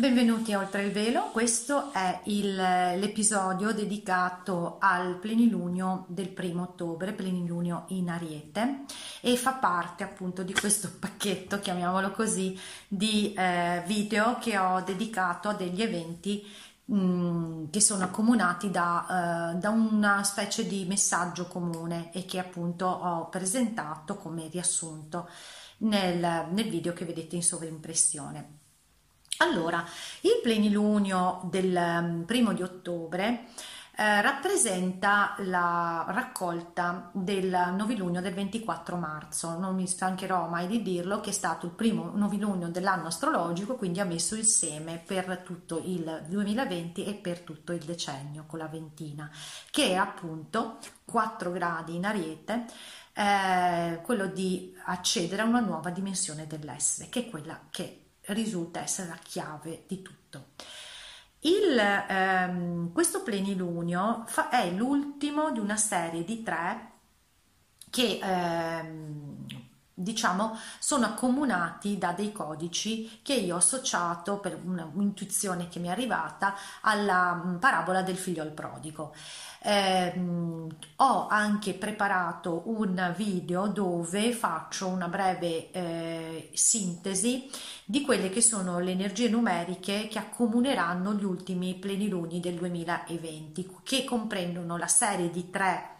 Benvenuti 0.00 0.54
a 0.54 0.60
Oltre 0.60 0.84
il 0.84 0.92
Velo, 0.92 1.24
questo 1.30 1.92
è 1.92 2.20
il, 2.24 2.54
l'episodio 2.54 3.74
dedicato 3.74 4.78
al 4.80 5.16
plenilunio 5.16 6.06
del 6.08 6.30
primo 6.30 6.62
ottobre, 6.62 7.12
plenilunio 7.12 7.84
in 7.88 8.08
Ariete 8.08 8.84
e 9.20 9.36
fa 9.36 9.52
parte 9.52 10.02
appunto 10.02 10.42
di 10.42 10.54
questo 10.54 10.90
pacchetto, 10.98 11.60
chiamiamolo 11.60 12.12
così, 12.12 12.58
di 12.88 13.34
eh, 13.34 13.82
video 13.86 14.38
che 14.38 14.56
ho 14.56 14.80
dedicato 14.80 15.50
a 15.50 15.52
degli 15.52 15.82
eventi 15.82 16.46
mm, 16.90 17.66
che 17.68 17.80
sono 17.82 18.04
accomunati 18.04 18.70
da, 18.70 19.52
uh, 19.52 19.58
da, 19.58 19.68
una 19.68 20.24
specie 20.24 20.66
di 20.66 20.86
messaggio 20.86 21.44
comune 21.44 22.10
e 22.14 22.24
che 22.24 22.38
appunto 22.38 22.86
ho 22.86 23.28
presentato 23.28 24.16
come 24.16 24.48
riassunto 24.48 25.28
nel, 25.80 26.46
nel 26.50 26.70
video 26.70 26.94
che 26.94 27.04
vedete 27.04 27.36
in 27.36 27.42
sovrimpressione. 27.42 28.59
Allora, 29.42 29.82
il 30.20 30.38
plenilunio 30.42 31.40
del 31.44 31.74
um, 31.74 32.24
primo 32.26 32.52
di 32.52 32.62
ottobre 32.62 33.46
eh, 33.96 34.20
rappresenta 34.20 35.34
la 35.38 36.04
raccolta 36.08 37.10
del 37.14 37.72
novilunio 37.74 38.20
del 38.20 38.34
24 38.34 38.96
marzo. 38.96 39.58
Non 39.58 39.74
mi 39.76 39.86
stancherò 39.86 40.46
mai 40.46 40.66
di 40.66 40.82
dirlo 40.82 41.20
che 41.20 41.30
è 41.30 41.32
stato 41.32 41.64
il 41.64 41.72
primo 41.72 42.10
novilunio 42.14 42.68
dell'anno 42.68 43.06
astrologico, 43.06 43.76
quindi 43.76 44.00
ha 44.00 44.04
messo 44.04 44.34
il 44.34 44.44
seme 44.44 45.02
per 45.04 45.38
tutto 45.42 45.80
il 45.86 46.24
2020 46.28 47.06
e 47.06 47.14
per 47.14 47.40
tutto 47.40 47.72
il 47.72 47.82
decennio 47.82 48.44
con 48.46 48.58
la 48.58 48.68
ventina, 48.68 49.30
che 49.70 49.88
è 49.88 49.94
appunto 49.94 50.76
4 51.06 51.50
gradi 51.50 51.96
in 51.96 52.04
ariete. 52.04 52.66
Eh, 53.14 54.00
quello 54.02 54.26
di 54.26 54.76
accedere 54.84 55.42
a 55.42 55.46
una 55.46 55.60
nuova 55.60 55.88
dimensione 55.88 56.46
dell'essere, 56.46 57.08
che 57.08 57.26
è 57.26 57.30
quella 57.30 57.58
che 57.70 57.99
risulta 58.32 58.80
essere 58.80 59.08
la 59.08 59.18
chiave 59.22 59.84
di 59.86 60.02
tutto. 60.02 60.48
Il, 61.40 61.78
ehm, 61.78 62.92
questo 62.92 63.22
plenilunio 63.22 64.24
fa, 64.26 64.50
è 64.50 64.70
l'ultimo 64.70 65.50
di 65.52 65.58
una 65.58 65.76
serie 65.76 66.24
di 66.24 66.42
tre 66.42 66.88
che 67.88 68.18
ehm, 68.22 69.46
diciamo 70.00 70.56
sono 70.78 71.06
accomunati 71.06 71.98
da 71.98 72.12
dei 72.12 72.32
codici 72.32 73.20
che 73.22 73.34
io 73.34 73.54
ho 73.54 73.58
associato 73.58 74.38
per 74.38 74.58
un'intuizione 74.64 75.68
che 75.68 75.78
mi 75.78 75.88
è 75.88 75.90
arrivata 75.90 76.54
alla 76.82 77.34
mm, 77.34 77.56
parabola 77.56 78.02
del 78.02 78.16
figlio 78.16 78.42
al 78.42 78.52
prodigo. 78.52 79.14
Eh, 79.62 80.14
ho 80.96 81.26
anche 81.28 81.74
preparato 81.74 82.62
un 82.66 83.14
video 83.14 83.66
dove 83.66 84.32
faccio 84.32 84.86
una 84.86 85.08
breve 85.08 85.70
eh, 85.70 86.50
sintesi 86.54 87.50
di 87.84 88.00
quelle 88.00 88.30
che 88.30 88.40
sono 88.40 88.78
le 88.78 88.92
energie 88.92 89.28
numeriche 89.28 90.08
che 90.08 90.18
accomuneranno 90.18 91.12
gli 91.12 91.24
ultimi 91.24 91.74
pleniluni 91.74 92.40
del 92.40 92.54
2020 92.54 93.76
che 93.82 94.04
comprendono 94.04 94.78
la 94.78 94.86
serie 94.86 95.30
di 95.30 95.50
tre 95.50 95.98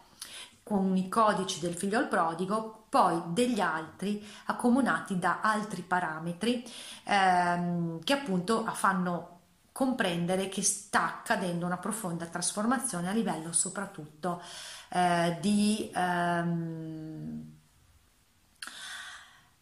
con 0.62 0.96
i 0.96 1.08
codici 1.08 1.60
del 1.60 1.74
figlio 1.74 1.98
al 1.98 2.08
prodigo 2.08 2.79
poi 2.90 3.22
degli 3.28 3.60
altri 3.60 4.22
accomunati 4.46 5.18
da 5.18 5.40
altri 5.40 5.82
parametri 5.82 6.62
ehm, 7.04 8.02
che 8.02 8.12
appunto 8.12 8.64
fanno 8.74 9.38
comprendere 9.72 10.48
che 10.48 10.62
sta 10.62 11.04
accadendo 11.04 11.64
una 11.64 11.78
profonda 11.78 12.26
trasformazione 12.26 13.08
a 13.08 13.12
livello 13.12 13.52
soprattutto 13.52 14.42
eh, 14.90 15.38
di 15.40 15.88
ehm, 15.94 17.56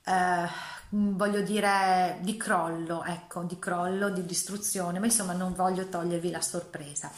eh, 0.04 0.48
voglio 0.88 1.42
dire 1.42 2.18
di 2.22 2.36
crollo 2.38 3.04
ecco 3.04 3.42
di 3.42 3.58
crollo 3.58 4.08
di 4.08 4.24
distruzione 4.24 4.98
ma 4.98 5.04
insomma 5.04 5.34
non 5.34 5.52
voglio 5.52 5.86
togliervi 5.86 6.30
la 6.30 6.40
sorpresa 6.40 7.12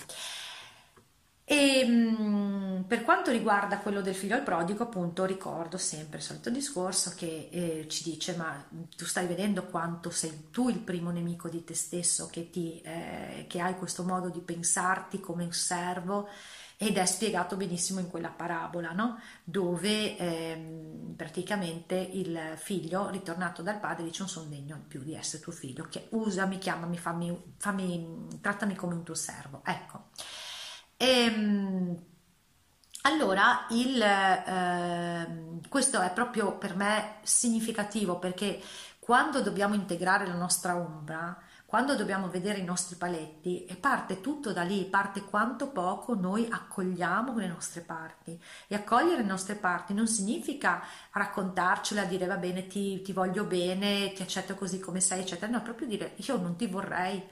e 1.52 1.84
per 2.86 3.02
quanto 3.02 3.32
riguarda 3.32 3.78
quello 3.78 4.02
del 4.02 4.14
figlio 4.14 4.36
al 4.36 4.44
prodigo, 4.44 4.84
appunto, 4.84 5.24
ricordo 5.24 5.78
sempre 5.78 6.18
il 6.18 6.22
solito 6.22 6.48
discorso 6.48 7.12
che 7.16 7.48
eh, 7.50 7.86
ci 7.88 8.04
dice: 8.04 8.36
Ma 8.36 8.64
tu 8.96 9.04
stai 9.04 9.26
vedendo 9.26 9.64
quanto 9.64 10.10
sei 10.10 10.46
tu 10.52 10.68
il 10.68 10.78
primo 10.78 11.10
nemico 11.10 11.48
di 11.48 11.64
te 11.64 11.74
stesso, 11.74 12.28
che, 12.30 12.50
ti, 12.50 12.80
eh, 12.82 13.46
che 13.48 13.60
hai 13.60 13.74
questo 13.74 14.04
modo 14.04 14.28
di 14.28 14.38
pensarti 14.38 15.18
come 15.18 15.42
un 15.42 15.52
servo 15.52 16.28
ed 16.76 16.96
è 16.96 17.04
spiegato 17.04 17.56
benissimo 17.56 17.98
in 17.98 18.08
quella 18.08 18.30
parabola, 18.30 18.92
no? 18.92 19.18
dove 19.42 20.16
ehm, 20.16 21.14
praticamente 21.16 21.96
il 21.96 22.52
figlio 22.54 23.10
ritornato 23.10 23.62
dal 23.62 23.80
padre 23.80 24.04
dice 24.04 24.20
non 24.20 24.28
sono 24.28 24.48
degno 24.48 24.84
più 24.86 25.02
di 25.02 25.16
essere 25.16 25.42
tuo 25.42 25.52
figlio, 25.52 25.88
che 25.90 26.06
usami, 26.10 26.58
chiamami, 26.58 26.96
fammi, 26.96 27.54
fammi, 27.56 28.38
trattami 28.40 28.76
come 28.76 28.94
un 28.94 29.02
tuo 29.02 29.16
servo. 29.16 29.62
Ecco. 29.64 30.10
E, 31.02 31.06
ehm, 31.06 31.98
allora, 33.02 33.66
il, 33.70 34.00
eh, 34.02 35.60
questo 35.68 36.00
è 36.00 36.12
proprio 36.12 36.58
per 36.58 36.76
me 36.76 37.16
significativo 37.22 38.18
perché 38.18 38.60
quando 38.98 39.40
dobbiamo 39.40 39.74
integrare 39.74 40.26
la 40.26 40.34
nostra 40.34 40.76
ombra, 40.76 41.36
quando 41.64 41.94
dobbiamo 41.96 42.28
vedere 42.28 42.58
i 42.58 42.64
nostri 42.64 42.96
paletti, 42.96 43.64
e 43.64 43.76
parte 43.76 44.20
tutto 44.20 44.52
da 44.52 44.62
lì, 44.62 44.84
parte 44.84 45.22
quanto 45.22 45.68
poco 45.70 46.14
noi 46.14 46.46
accogliamo 46.50 47.34
le 47.36 47.46
nostre 47.46 47.80
parti. 47.80 48.38
E 48.66 48.74
accogliere 48.74 49.22
le 49.22 49.28
nostre 49.28 49.54
parti 49.54 49.94
non 49.94 50.06
significa 50.06 50.82
raccontarcela, 51.12 52.04
dire 52.04 52.26
va 52.26 52.36
bene, 52.36 52.66
ti, 52.66 53.00
ti 53.02 53.12
voglio 53.12 53.44
bene, 53.44 54.12
ti 54.12 54.22
accetto 54.22 54.54
così 54.54 54.78
come 54.80 55.00
sei, 55.00 55.20
eccetera. 55.20 55.50
No, 55.50 55.62
proprio 55.62 55.86
dire 55.86 56.12
io 56.16 56.36
non 56.36 56.56
ti 56.56 56.66
vorrei, 56.66 57.22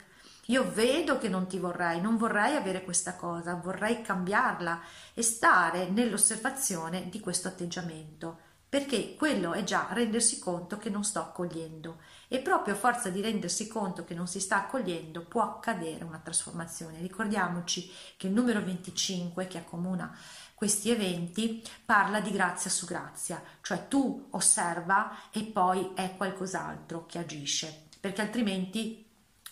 io 0.50 0.70
vedo 0.72 1.18
che 1.18 1.28
non 1.28 1.46
ti 1.46 1.58
vorrei, 1.58 2.00
non 2.00 2.16
vorrei 2.16 2.56
avere 2.56 2.82
questa 2.82 3.16
cosa, 3.16 3.54
vorrei 3.54 4.00
cambiarla 4.00 4.80
e 5.12 5.22
stare 5.22 5.90
nell'osservazione 5.90 7.10
di 7.10 7.20
questo 7.20 7.48
atteggiamento, 7.48 8.38
perché 8.66 9.14
quello 9.14 9.52
è 9.52 9.62
già 9.62 9.88
rendersi 9.90 10.38
conto 10.38 10.78
che 10.78 10.88
non 10.88 11.04
sto 11.04 11.20
accogliendo 11.20 11.98
e 12.28 12.38
proprio 12.38 12.74
a 12.74 12.78
forza 12.78 13.10
di 13.10 13.20
rendersi 13.20 13.68
conto 13.68 14.04
che 14.04 14.14
non 14.14 14.26
si 14.26 14.40
sta 14.40 14.56
accogliendo 14.56 15.22
può 15.26 15.42
accadere 15.42 16.04
una 16.04 16.20
trasformazione. 16.22 17.00
Ricordiamoci 17.00 17.90
che 18.16 18.28
il 18.28 18.32
numero 18.32 18.64
25 18.64 19.46
che 19.48 19.58
accomuna 19.58 20.16
questi 20.54 20.90
eventi 20.90 21.62
parla 21.84 22.20
di 22.20 22.30
grazia 22.30 22.70
su 22.70 22.86
grazia, 22.86 23.42
cioè 23.60 23.86
tu 23.86 24.28
osserva 24.30 25.30
e 25.30 25.42
poi 25.42 25.92
è 25.94 26.14
qualcos'altro 26.16 27.04
che 27.04 27.18
agisce, 27.18 27.88
perché 28.00 28.22
altrimenti 28.22 29.07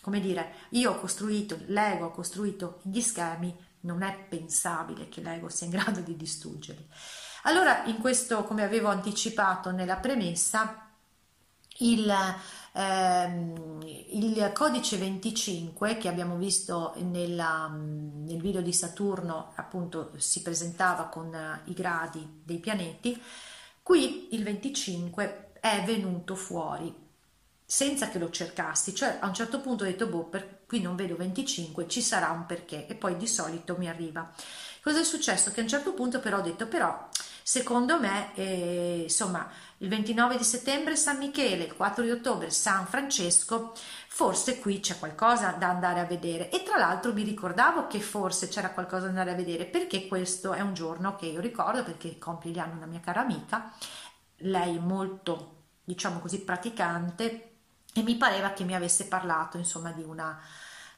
come 0.07 0.21
dire, 0.21 0.53
io 0.69 0.91
ho 0.91 0.95
costruito, 0.95 1.59
l'ego 1.65 2.05
ha 2.05 2.11
costruito 2.11 2.79
gli 2.83 3.01
schemi, 3.01 3.53
non 3.81 4.03
è 4.03 4.17
pensabile 4.29 5.09
che 5.09 5.19
l'ego 5.19 5.49
sia 5.49 5.65
in 5.65 5.73
grado 5.73 5.99
di 5.99 6.15
distruggerli. 6.15 6.87
Allora, 7.43 7.83
in 7.87 7.97
questo, 7.97 8.45
come 8.45 8.63
avevo 8.63 8.87
anticipato 8.87 9.71
nella 9.71 9.97
premessa, 9.97 10.91
il, 11.79 12.09
ehm, 12.71 13.81
il 14.13 14.51
codice 14.53 14.95
25 14.95 15.97
che 15.97 16.07
abbiamo 16.07 16.37
visto 16.37 16.93
nella, 16.99 17.67
nel 17.67 18.39
video 18.39 18.61
di 18.61 18.71
Saturno, 18.71 19.51
appunto 19.55 20.13
si 20.15 20.41
presentava 20.41 21.07
con 21.07 21.61
i 21.65 21.73
gradi 21.73 22.43
dei 22.45 22.59
pianeti, 22.59 23.21
qui 23.83 24.33
il 24.33 24.43
25 24.43 25.51
è 25.59 25.83
venuto 25.85 26.33
fuori 26.35 27.06
senza 27.69 28.07
che 28.07 28.17
lo 28.17 28.29
cercassi, 28.29 28.95
cioè 28.95 29.17
a 29.19 29.27
un 29.27 29.33
certo 29.33 29.59
punto 29.59 29.83
ho 29.83 29.87
detto 29.87 30.07
boh, 30.07 30.23
per, 30.23 30.61
qui 30.65 30.79
non 30.79 30.95
vedo 30.95 31.17
25, 31.17 31.85
ci 31.89 32.01
sarà 32.01 32.29
un 32.29 32.45
perché 32.45 32.87
e 32.87 32.95
poi 32.95 33.17
di 33.17 33.27
solito 33.27 33.75
mi 33.77 33.89
arriva. 33.89 34.31
Cosa 34.81 35.01
è 35.01 35.03
successo? 35.03 35.51
Che 35.51 35.59
a 35.59 35.63
un 35.63 35.69
certo 35.69 35.91
punto 35.91 36.21
però 36.21 36.37
ho 36.37 36.41
detto 36.41 36.67
però 36.67 37.09
secondo 37.43 37.99
me 37.99 38.33
eh, 38.35 38.99
insomma 39.03 39.49
il 39.79 39.89
29 39.89 40.37
di 40.37 40.45
settembre 40.45 40.95
San 40.95 41.17
Michele, 41.17 41.65
il 41.65 41.75
4 41.75 42.03
di 42.03 42.11
ottobre 42.11 42.51
San 42.51 42.87
Francesco, 42.87 43.73
forse 44.07 44.59
qui 44.59 44.79
c'è 44.79 44.97
qualcosa 44.97 45.51
da 45.51 45.67
andare 45.67 45.99
a 45.99 46.05
vedere 46.05 46.49
e 46.49 46.63
tra 46.63 46.77
l'altro 46.77 47.11
mi 47.11 47.23
ricordavo 47.23 47.87
che 47.87 47.99
forse 47.99 48.47
c'era 48.47 48.71
qualcosa 48.71 49.03
da 49.03 49.09
andare 49.09 49.31
a 49.31 49.35
vedere 49.35 49.65
perché 49.65 50.07
questo 50.07 50.53
è 50.53 50.61
un 50.61 50.73
giorno 50.73 51.17
che 51.17 51.25
io 51.25 51.41
ricordo 51.41 51.83
perché 51.83 52.17
compie 52.17 52.51
gli 52.51 52.59
anni 52.59 52.77
una 52.77 52.85
mia 52.85 53.01
cara 53.01 53.19
amica, 53.19 53.73
lei 54.37 54.79
molto 54.79 55.55
diciamo 55.83 56.19
così 56.19 56.39
praticante 56.39 57.56
e 57.99 58.03
mi 58.03 58.15
pareva 58.15 58.51
che 58.51 58.63
mi 58.63 58.75
avesse 58.75 59.07
parlato 59.07 59.57
insomma 59.57 59.91
di 59.91 60.03
una, 60.03 60.39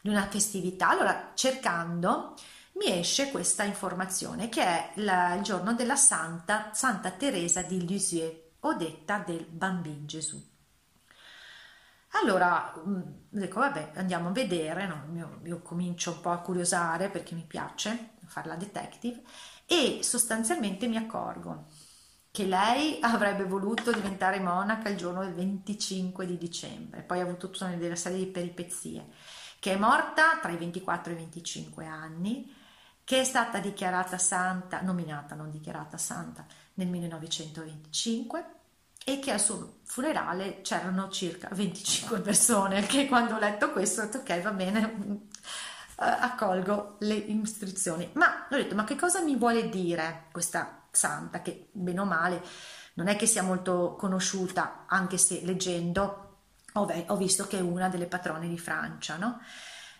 di 0.02 0.10
una 0.10 0.28
festività. 0.28 0.90
Allora 0.90 1.32
cercando 1.34 2.36
mi 2.74 2.98
esce 3.00 3.32
questa 3.32 3.64
informazione 3.64 4.50
che 4.50 4.64
è 4.64 4.92
la, 4.96 5.36
il 5.36 5.42
giorno 5.42 5.74
della 5.74 5.96
Santa, 5.96 6.72
Santa 6.74 7.12
Teresa 7.12 7.62
di 7.62 7.86
Lisieux 7.86 8.36
o 8.62 8.74
detta 8.74 9.24
del 9.26 9.46
Bambino 9.46 10.06
Gesù. 10.06 10.46
Allora 12.14 12.74
mm, 12.78 13.02
dico, 13.30 13.60
vabbè, 13.60 13.92
andiamo 13.96 14.30
a 14.30 14.32
vedere, 14.32 14.88
no? 14.88 15.06
io, 15.14 15.40
io, 15.44 15.62
comincio 15.62 16.12
un 16.12 16.22
po' 16.22 16.32
a 16.32 16.40
curiosare 16.40 17.10
perché 17.10 17.36
mi 17.36 17.46
piace 17.46 18.16
fare 18.26 18.48
la 18.48 18.56
detective 18.56 19.22
e 19.66 20.00
sostanzialmente 20.02 20.88
mi 20.88 20.98
accorgo 20.98 21.68
che 22.32 22.46
lei 22.46 23.00
avrebbe 23.04 23.46
voluto 23.46 23.92
diventare 23.92 24.40
monaca 24.40 24.90
il 24.90 24.98
giorno 24.98 25.24
del 25.24 25.34
25 25.34 26.26
di 26.26 26.38
dicembre, 26.38 27.02
poi 27.02 27.20
ha 27.20 27.24
avuto 27.24 27.50
tutta 27.50 27.66
una 27.66 27.96
serie 27.96 28.18
di 28.18 28.28
peripezie, 28.28 29.08
che 29.60 29.74
è 29.74 29.78
morta 29.78 30.40
tra 30.42 30.52
i 30.52 30.58
24 30.58 31.12
e 31.12 31.16
i 31.16 31.18
25 31.20 31.86
anni, 31.86 32.56
che 33.04 33.22
è 33.22 33.24
stata 33.24 33.60
dichiarata 33.60 34.18
santa, 34.18 34.82
nominata, 34.82 35.36
non 35.36 35.50
dichiarata 35.50 35.98
santa, 35.98 36.46
nel 36.76 36.88
1925 36.88 38.46
e 39.04 39.20
che 39.20 39.32
al 39.32 39.40
suo 39.40 39.80
funerale 39.84 40.62
c'erano 40.62 41.10
circa 41.10 41.50
25 41.52 42.20
persone, 42.20 42.86
che 42.88 43.08
quando 43.08 43.36
ho 43.36 43.40
letto 43.40 43.72
questo 43.72 44.02
ho 44.02 44.06
detto 44.06 44.20
ok 44.20 44.42
va 44.42 44.52
bene, 44.52 44.96
uh, 44.98 45.28
accolgo 45.98 46.98
le 47.00 47.16
istruzioni. 47.16 48.10
Ma 48.14 48.48
ho 48.50 48.56
detto 48.56 48.76
ma 48.76 48.84
che 48.84 48.96
cosa 48.96 49.22
mi 49.22 49.36
vuole 49.36 49.70
dire 49.70 50.26
questa 50.32 50.79
santa 50.92 51.42
che 51.42 51.70
bene 51.72 52.00
o 52.00 52.06
male 52.06 52.42
non 52.94 53.08
è 53.08 53.16
che 53.16 53.26
sia 53.26 53.44
molto 53.44 53.96
conosciuta, 53.98 54.86
anche 54.88 55.18
se 55.18 55.42
leggendo 55.44 56.26
ho, 56.74 57.16
visto 57.16 57.48
che 57.48 57.58
è 57.58 57.62
una 57.62 57.90
delle 57.90 58.06
patrone 58.06 58.48
di 58.48 58.58
Francia, 58.58 59.18
no? 59.18 59.42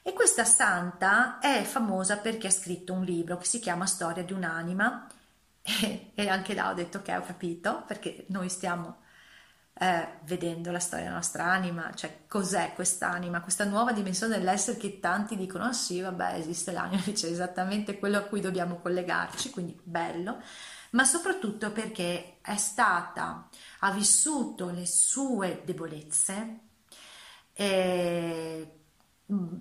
E 0.02 0.14
questa 0.14 0.46
santa 0.46 1.40
è 1.40 1.64
famosa 1.64 2.18
perché 2.18 2.48
ha 2.48 2.52
scritto 2.52 2.94
un 2.94 3.04
libro 3.04 3.38
che 3.38 3.46
si 3.46 3.60
chiama 3.60 3.86
Storia 3.86 4.24
di 4.24 4.34
un'anima 4.34 5.08
e, 6.16 6.30
anche 6.30 6.54
là 6.54 6.70
ho 6.70 6.74
detto 6.74 7.02
che 7.02 7.16
ho 7.16 7.22
capito 7.22 7.84
perché 7.86 8.26
noi 8.30 8.50
stiamo 8.50 9.02
eh, 9.74 10.08
vedendo 10.24 10.72
la 10.72 10.80
storia 10.80 11.06
della 11.06 11.18
nostra 11.18 11.46
anima, 11.46 11.92
cioè 11.94 12.26
cos'è 12.28 12.74
quest'anima, 12.76 13.42
questa 13.42 13.66
nuova 13.66 13.94
dimensione 13.94 14.38
dell'essere 14.38 14.78
che 14.78 15.00
tanti 15.00 15.38
dicono, 15.38 15.66
ah 15.66 15.74
sì, 15.74 16.02
vabbè, 16.02 16.34
esiste 16.36 16.72
l'anima, 16.72 17.02
c'è 17.12 17.28
esattamente 17.28 17.98
quello 17.98 18.18
a 18.18 18.22
cui 18.22 18.42
dobbiamo 18.42 18.78
collegarci, 18.78 19.50
quindi 19.52 19.80
bello, 19.82 20.42
ma 20.92 21.04
soprattutto 21.04 21.72
perché 21.72 22.40
è 22.42 22.58
stata, 22.58 23.48
ha 23.80 23.92
vissuto 23.92 24.70
le 24.70 24.86
sue 24.86 25.62
debolezze, 25.66 26.60
eh, 27.54 28.80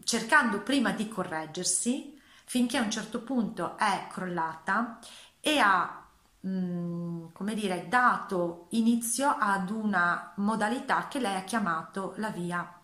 cercando 0.05 0.63
prima 0.63 0.93
di 0.93 1.09
correggersi, 1.09 2.19
finché 2.45 2.79
a 2.79 2.83
un 2.83 2.91
certo 2.91 3.23
punto 3.23 3.77
è 3.77 4.07
crollata 4.11 4.99
e 5.41 5.59
ha 5.59 6.07
mm, 6.47 7.27
come 7.33 7.55
dire, 7.55 7.89
dato 7.89 8.69
inizio 8.71 9.29
ad 9.39 9.71
una 9.71 10.33
modalità 10.37 11.09
che 11.09 11.19
lei 11.21 11.37
ha 11.37 11.45
chiamato 11.45 12.15
la 12.17 12.31
via, 12.31 12.81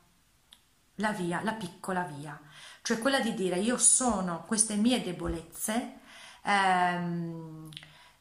la 0.96 1.11
via, 1.12 1.43
la 1.43 1.55
piccola 1.55 2.02
via, 2.02 2.38
cioè 2.82 2.99
quella 2.99 3.20
di 3.20 3.35
dire 3.35 3.58
io 3.58 3.79
sono 3.79 4.44
queste 4.46 4.76
mie 4.76 5.02
debolezze, 5.02 6.00
ehm, 6.43 7.69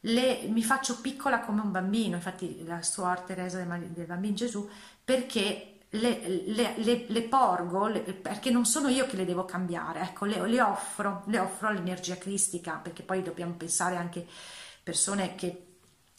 le, 0.05 0.47
mi 0.47 0.63
faccio 0.63 0.99
piccola 0.99 1.39
come 1.41 1.61
un 1.61 1.71
bambino, 1.71 2.15
infatti 2.15 2.63
la 2.65 2.81
Suor 2.81 3.21
Teresa 3.21 3.57
del, 3.57 3.89
del 3.91 4.05
Bambino 4.05 4.33
Gesù, 4.33 4.69
perché 5.03 5.79
le, 5.89 6.43
le, 6.45 7.05
le, 7.07 7.21
porgo 7.23 7.89
perché 8.21 8.49
non 8.49 8.65
sono 8.65 8.89
io 8.89 9.05
che 9.05 9.15
le 9.15 9.25
devo 9.25 9.45
cambiare, 9.45 10.01
ecco, 10.01 10.25
le, 10.25 10.59
offro, 10.59 11.23
le 11.27 11.39
offro 11.39 11.67
all'energia 11.67 12.17
cristica, 12.17 12.73
perché 12.73 13.03
poi 13.03 13.21
dobbiamo 13.21 13.53
pensare 13.53 13.95
anche 13.95 14.25
persone 14.81 15.35
che 15.35 15.67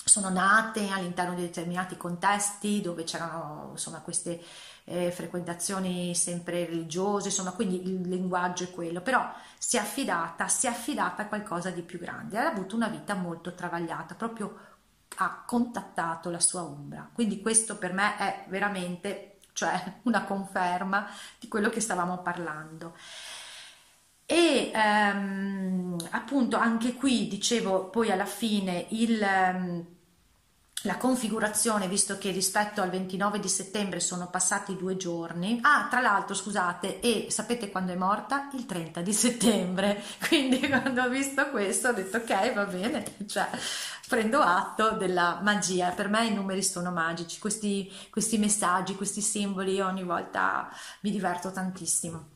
sono 0.04 0.28
nate 0.28 0.88
all'interno 0.90 1.34
di 1.34 1.42
determinati 1.42 1.96
contesti 1.96 2.80
dove 2.80 3.04
c'erano 3.04 3.70
insomma 3.72 4.00
queste 4.00 4.40
eh, 4.84 5.10
frequentazioni 5.10 6.14
sempre 6.14 6.66
religiose, 6.66 7.28
insomma, 7.28 7.52
quindi 7.52 7.82
il 7.82 8.08
linguaggio 8.08 8.64
è 8.64 8.70
quello, 8.70 9.00
però 9.00 9.32
si 9.58 9.76
è 9.76 9.80
affidata, 9.80 10.48
si 10.48 10.66
è 10.66 10.70
affidata 10.70 11.22
a 11.22 11.26
qualcosa 11.26 11.70
di 11.70 11.82
più 11.82 11.98
grande, 11.98 12.38
ha 12.38 12.46
avuto 12.48 12.76
una 12.76 12.88
vita 12.88 13.14
molto 13.14 13.54
travagliata, 13.54 14.14
proprio 14.14 14.72
ha 15.16 15.42
contattato 15.46 16.30
la 16.30 16.40
sua 16.40 16.62
ombra. 16.64 17.08
Quindi 17.12 17.40
questo 17.40 17.76
per 17.78 17.92
me 17.92 18.16
è 18.16 18.44
veramente 18.48 19.38
cioè 19.52 20.00
una 20.04 20.24
conferma 20.24 21.08
di 21.38 21.48
quello 21.48 21.70
che 21.70 21.80
stavamo 21.80 22.18
parlando. 22.18 22.94
E 24.26 24.70
ehm, 24.74 25.96
appunto 26.10 26.56
anche 26.56 26.94
qui 26.94 27.28
dicevo 27.28 27.90
poi 27.90 28.10
alla 28.10 28.24
fine 28.24 28.86
il, 28.90 29.22
ehm, 29.22 29.86
la 30.84 30.96
configurazione, 30.96 31.88
visto 31.88 32.18
che 32.18 32.30
rispetto 32.30 32.82
al 32.82 32.90
29 32.90 33.40
di 33.40 33.48
settembre 33.48 34.00
sono 34.00 34.28
passati 34.28 34.76
due 34.76 34.96
giorni. 34.96 35.58
Ah, 35.62 35.86
tra 35.90 36.00
l'altro, 36.00 36.34
scusate, 36.34 37.00
e 37.00 37.26
sapete 37.30 37.70
quando 37.70 37.92
è 37.92 37.96
morta? 37.96 38.50
Il 38.52 38.66
30 38.66 39.00
di 39.00 39.12
settembre. 39.12 40.02
Quindi 40.28 40.60
quando 40.68 41.02
ho 41.02 41.08
visto 41.08 41.48
questo 41.50 41.88
ho 41.88 41.92
detto 41.92 42.18
ok, 42.18 42.52
va 42.52 42.64
bene, 42.66 43.04
cioè 43.26 43.48
prendo 44.08 44.40
atto 44.40 44.90
della 44.90 45.40
magia. 45.42 45.90
Per 45.90 46.08
me 46.08 46.26
i 46.26 46.34
numeri 46.34 46.62
sono 46.62 46.90
magici, 46.90 47.38
questi, 47.38 47.90
questi 48.10 48.36
messaggi, 48.36 48.94
questi 48.94 49.22
simboli, 49.22 49.80
ogni 49.80 50.04
volta 50.04 50.68
mi 51.00 51.10
diverto 51.10 51.50
tantissimo. 51.50 52.28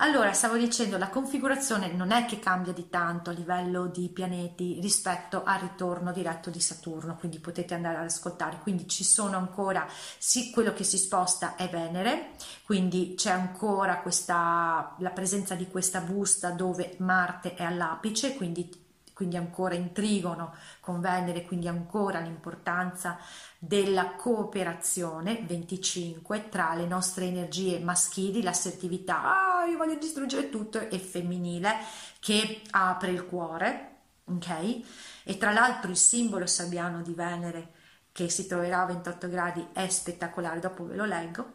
Allora, 0.00 0.34
stavo 0.34 0.58
dicendo, 0.58 0.98
la 0.98 1.08
configurazione 1.08 1.90
non 1.90 2.10
è 2.10 2.26
che 2.26 2.38
cambia 2.38 2.74
di 2.74 2.90
tanto 2.90 3.30
a 3.30 3.32
livello 3.32 3.86
di 3.86 4.10
pianeti 4.10 4.78
rispetto 4.78 5.42
al 5.42 5.58
ritorno 5.60 6.12
diretto 6.12 6.50
di 6.50 6.60
Saturno, 6.60 7.16
quindi 7.16 7.38
potete 7.38 7.72
andare 7.72 7.96
ad 7.96 8.04
ascoltare. 8.04 8.58
Quindi 8.60 8.86
ci 8.88 9.04
sono 9.04 9.38
ancora, 9.38 9.86
sì, 10.18 10.50
quello 10.50 10.74
che 10.74 10.84
si 10.84 10.98
sposta 10.98 11.56
è 11.56 11.70
Venere, 11.70 12.32
quindi 12.64 13.14
c'è 13.16 13.30
ancora 13.30 14.00
questa, 14.00 14.94
la 14.98 15.10
presenza 15.10 15.54
di 15.54 15.66
questa 15.66 16.00
busta 16.00 16.50
dove 16.50 16.96
Marte 16.98 17.54
è 17.54 17.62
all'apice, 17.62 18.36
quindi 18.36 18.85
quindi 19.16 19.38
ancora 19.38 19.74
in 19.74 19.92
trigono 19.92 20.54
con 20.80 21.00
Venere, 21.00 21.46
quindi 21.46 21.68
ancora 21.68 22.20
l'importanza 22.20 23.16
della 23.58 24.10
cooperazione 24.10 25.42
25 25.42 26.50
tra 26.50 26.74
le 26.74 26.86
nostre 26.86 27.24
energie 27.24 27.78
maschili, 27.78 28.42
l'assertività, 28.42 29.22
ah, 29.22 29.64
io 29.64 29.78
voglio 29.78 29.94
distruggere 29.94 30.50
tutto, 30.50 30.80
e 30.90 30.98
femminile 30.98 31.76
che 32.20 32.60
apre 32.72 33.10
il 33.10 33.24
cuore, 33.24 34.00
ok? 34.24 34.80
E 35.24 35.38
tra 35.38 35.50
l'altro 35.50 35.90
il 35.90 35.96
simbolo 35.96 36.46
sabbiano 36.46 37.00
di 37.00 37.14
Venere 37.14 37.72
che 38.12 38.28
si 38.28 38.46
troverà 38.46 38.82
a 38.82 38.86
28 38.86 39.28
gradi 39.30 39.66
è 39.72 39.88
spettacolare, 39.88 40.60
dopo 40.60 40.84
ve 40.84 40.94
lo 40.94 41.06
leggo. 41.06 41.52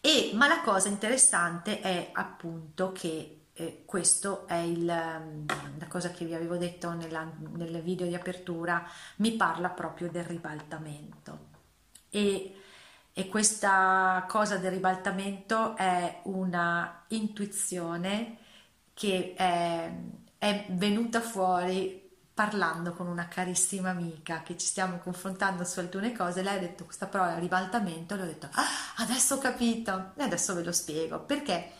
E, 0.00 0.30
ma 0.34 0.46
la 0.46 0.60
cosa 0.60 0.86
interessante 0.86 1.80
è 1.80 2.10
appunto 2.12 2.92
che 2.92 3.37
questo 3.84 4.46
è 4.46 4.56
il, 4.56 4.84
mm, 4.84 5.46
la 5.78 5.86
cosa 5.88 6.10
che 6.10 6.24
vi 6.24 6.34
avevo 6.34 6.56
detto 6.56 6.92
nella, 6.92 7.30
nel 7.54 7.80
video 7.82 8.06
di 8.06 8.14
apertura, 8.14 8.86
mi 9.16 9.32
parla 9.32 9.68
proprio 9.70 10.10
del 10.10 10.24
ribaltamento. 10.24 11.46
E, 12.10 12.54
e 13.12 13.28
questa 13.28 14.24
cosa 14.28 14.56
del 14.58 14.70
ribaltamento 14.70 15.76
è 15.76 16.20
una 16.24 17.04
intuizione 17.08 18.38
che 18.94 19.34
è, 19.36 19.92
è 20.38 20.66
venuta 20.70 21.20
fuori 21.20 22.06
parlando 22.38 22.92
con 22.92 23.08
una 23.08 23.26
carissima 23.26 23.90
amica 23.90 24.42
che 24.42 24.56
ci 24.56 24.66
stiamo 24.66 24.98
confrontando 24.98 25.64
su 25.64 25.80
alcune 25.80 26.12
cose, 26.12 26.42
lei 26.42 26.56
ha 26.56 26.60
detto 26.60 26.84
questa 26.84 27.06
parola 27.06 27.36
ribaltamento, 27.36 28.14
le 28.14 28.22
ho 28.22 28.26
detto 28.26 28.48
ah, 28.52 28.64
adesso 28.98 29.34
ho 29.34 29.38
capito. 29.38 30.12
E 30.14 30.22
adesso 30.22 30.54
ve 30.54 30.62
lo 30.62 30.70
spiego. 30.70 31.18
Perché 31.18 31.72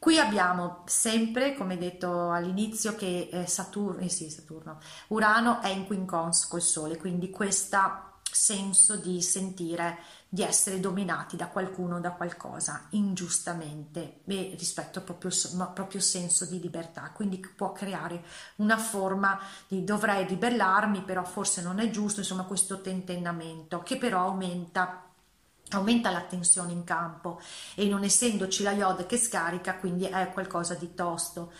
Qui 0.00 0.18
abbiamo 0.18 0.82
sempre, 0.86 1.54
come 1.54 1.76
detto 1.76 2.30
all'inizio, 2.30 2.94
che 2.96 3.28
eh, 3.30 3.46
Saturno, 3.46 4.00
eh 4.00 4.08
sì, 4.08 4.30
Saturno, 4.30 4.78
Urano 5.08 5.60
è 5.60 5.68
in 5.68 5.84
quincons 5.84 6.46
col 6.46 6.62
Sole, 6.62 6.96
quindi 6.96 7.28
questo 7.28 7.76
senso 8.22 8.96
di 8.96 9.20
sentire 9.20 9.98
di 10.26 10.42
essere 10.42 10.80
dominati 10.80 11.36
da 11.36 11.48
qualcuno 11.48 11.96
o 11.96 12.00
da 12.00 12.12
qualcosa 12.12 12.86
ingiustamente 12.90 14.20
e 14.24 14.54
rispetto 14.58 15.00
al 15.00 15.04
proprio, 15.04 15.30
proprio 15.74 16.00
senso 16.00 16.46
di 16.46 16.60
libertà. 16.60 17.10
Quindi 17.12 17.38
può 17.54 17.72
creare 17.72 18.24
una 18.56 18.78
forma 18.78 19.38
di 19.68 19.84
dovrei 19.84 20.26
ribellarmi 20.26 21.02
però 21.02 21.24
forse 21.24 21.60
non 21.60 21.78
è 21.78 21.90
giusto 21.90 22.20
insomma 22.20 22.44
questo 22.44 22.80
tentennamento 22.80 23.82
che 23.82 23.98
però 23.98 24.20
aumenta 24.28 25.09
aumenta 25.70 26.10
la 26.10 26.20
tensione 26.22 26.72
in 26.72 26.84
campo 26.84 27.40
e 27.74 27.86
non 27.86 28.04
essendoci 28.04 28.62
la 28.62 28.72
iode 28.72 29.06
che 29.06 29.16
scarica 29.16 29.76
quindi 29.76 30.04
è 30.04 30.30
qualcosa 30.32 30.74
di 30.74 30.94
tosto 30.94 31.52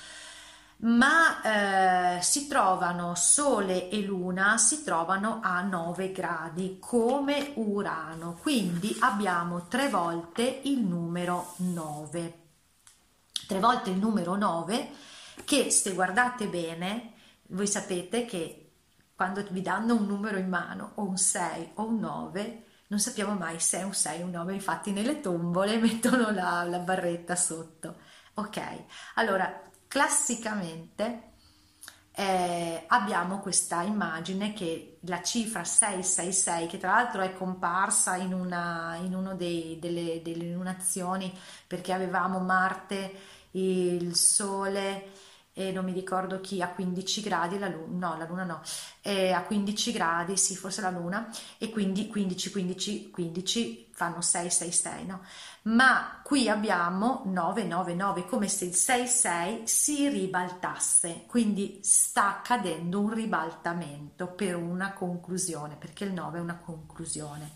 ma 0.83 2.17
eh, 2.17 2.23
si 2.23 2.47
trovano 2.47 3.15
Sole 3.15 3.91
e 3.91 4.01
Luna 4.01 4.57
si 4.57 4.83
trovano 4.83 5.41
a 5.43 5.61
9 5.61 6.11
gradi 6.11 6.79
come 6.81 7.53
Urano, 7.57 8.39
quindi 8.41 8.97
abbiamo 9.01 9.67
tre 9.69 9.89
volte 9.89 10.61
il 10.65 10.81
numero 10.81 11.53
9. 11.57 12.39
Tre 13.47 13.59
volte 13.59 13.91
il 13.91 13.99
numero 13.99 14.37
9 14.37 14.91
che 15.45 15.71
se 15.71 15.93
guardate 15.93 16.47
bene, 16.47 17.13
voi 17.49 17.67
sapete 17.67 18.25
che 18.25 18.71
quando 19.15 19.45
vi 19.51 19.61
danno 19.61 19.95
un 19.95 20.07
numero 20.07 20.39
in 20.39 20.49
mano, 20.49 20.93
o 20.95 21.03
un 21.07 21.19
6 21.19 21.73
o 21.75 21.89
un 21.89 21.99
9, 21.99 22.65
non 22.91 22.99
sappiamo 22.99 23.35
mai 23.35 23.61
se 23.61 23.79
è 23.79 23.83
un 23.83 23.95
6 23.95 24.23
o 24.23 24.25
un 24.25 24.31
9, 24.33 24.53
infatti 24.53 24.91
nelle 24.93 25.21
tombole 25.21 25.79
mettono 25.81 26.31
la, 26.31 26.65
la 26.65 26.79
barretta 26.79 27.37
sotto. 27.37 27.99
Ok, 28.35 28.61
allora 29.15 29.63
classicamente 29.87 31.29
eh, 32.13 32.85
abbiamo 32.89 33.39
questa 33.39 33.83
immagine 33.83 34.53
che 34.53 34.99
la 35.03 35.23
cifra 35.23 35.65
666, 35.65 36.67
che 36.67 36.79
tra 36.79 36.93
l'altro 36.93 37.23
è 37.23 37.33
comparsa 37.33 38.17
in 38.17 38.35
una 38.35 38.97
in 38.97 39.15
uno 39.15 39.35
dei, 39.35 39.79
delle, 39.81 40.21
delle 40.23 40.53
lunazioni 40.53 41.33
perché 41.67 41.93
avevamo 41.93 42.41
Marte, 42.41 43.13
il 43.53 44.15
Sole 44.17 45.29
e 45.53 45.73
non 45.73 45.85
mi 45.85 45.93
ricordo 45.93 46.41
chi 46.41 46.63
a 46.63 46.69
15 46.69 47.21
gradi 47.23 47.59
la 47.59 47.69
luna 47.69 48.09
no 48.09 48.17
la 48.17 48.25
luna 48.25 48.45
no 48.45 48.63
eh, 49.03 49.33
a 49.33 49.43
15 49.43 49.93
gradi 49.93 50.37
sì 50.37 50.57
forse 50.57 50.81
la 50.81 50.91
luna 50.91 51.29
e 51.59 51.71
quindi 51.71 52.07
15 52.07 52.51
15 52.51 53.11
15 53.11 53.89
fanno 53.93 54.21
6 54.21 54.51
6 54.51 54.73
6 54.73 55.07
no? 55.07 55.23
Ma 55.63 56.21
qui 56.23 56.49
abbiamo 56.49 57.23
9 57.27 57.65
9 57.65 57.95
9 57.95 58.27
come 58.27 58.49
se 58.49 58.67
il 58.67 58.75
6 58.75 59.07
6 59.07 59.67
si 59.67 60.09
ribaltasse 60.09 61.25
quindi 61.27 61.81
sta 61.83 62.39
accadendo 62.39 63.01
un 63.01 63.13
ribaltamento 63.13 64.29
per 64.29 64.57
una 64.57 64.93
conclusione 64.93 65.77
perché 65.77 66.05
il 66.05 66.13
9 66.13 66.39
è 66.39 66.41
una 66.41 66.57
conclusione. 66.57 67.53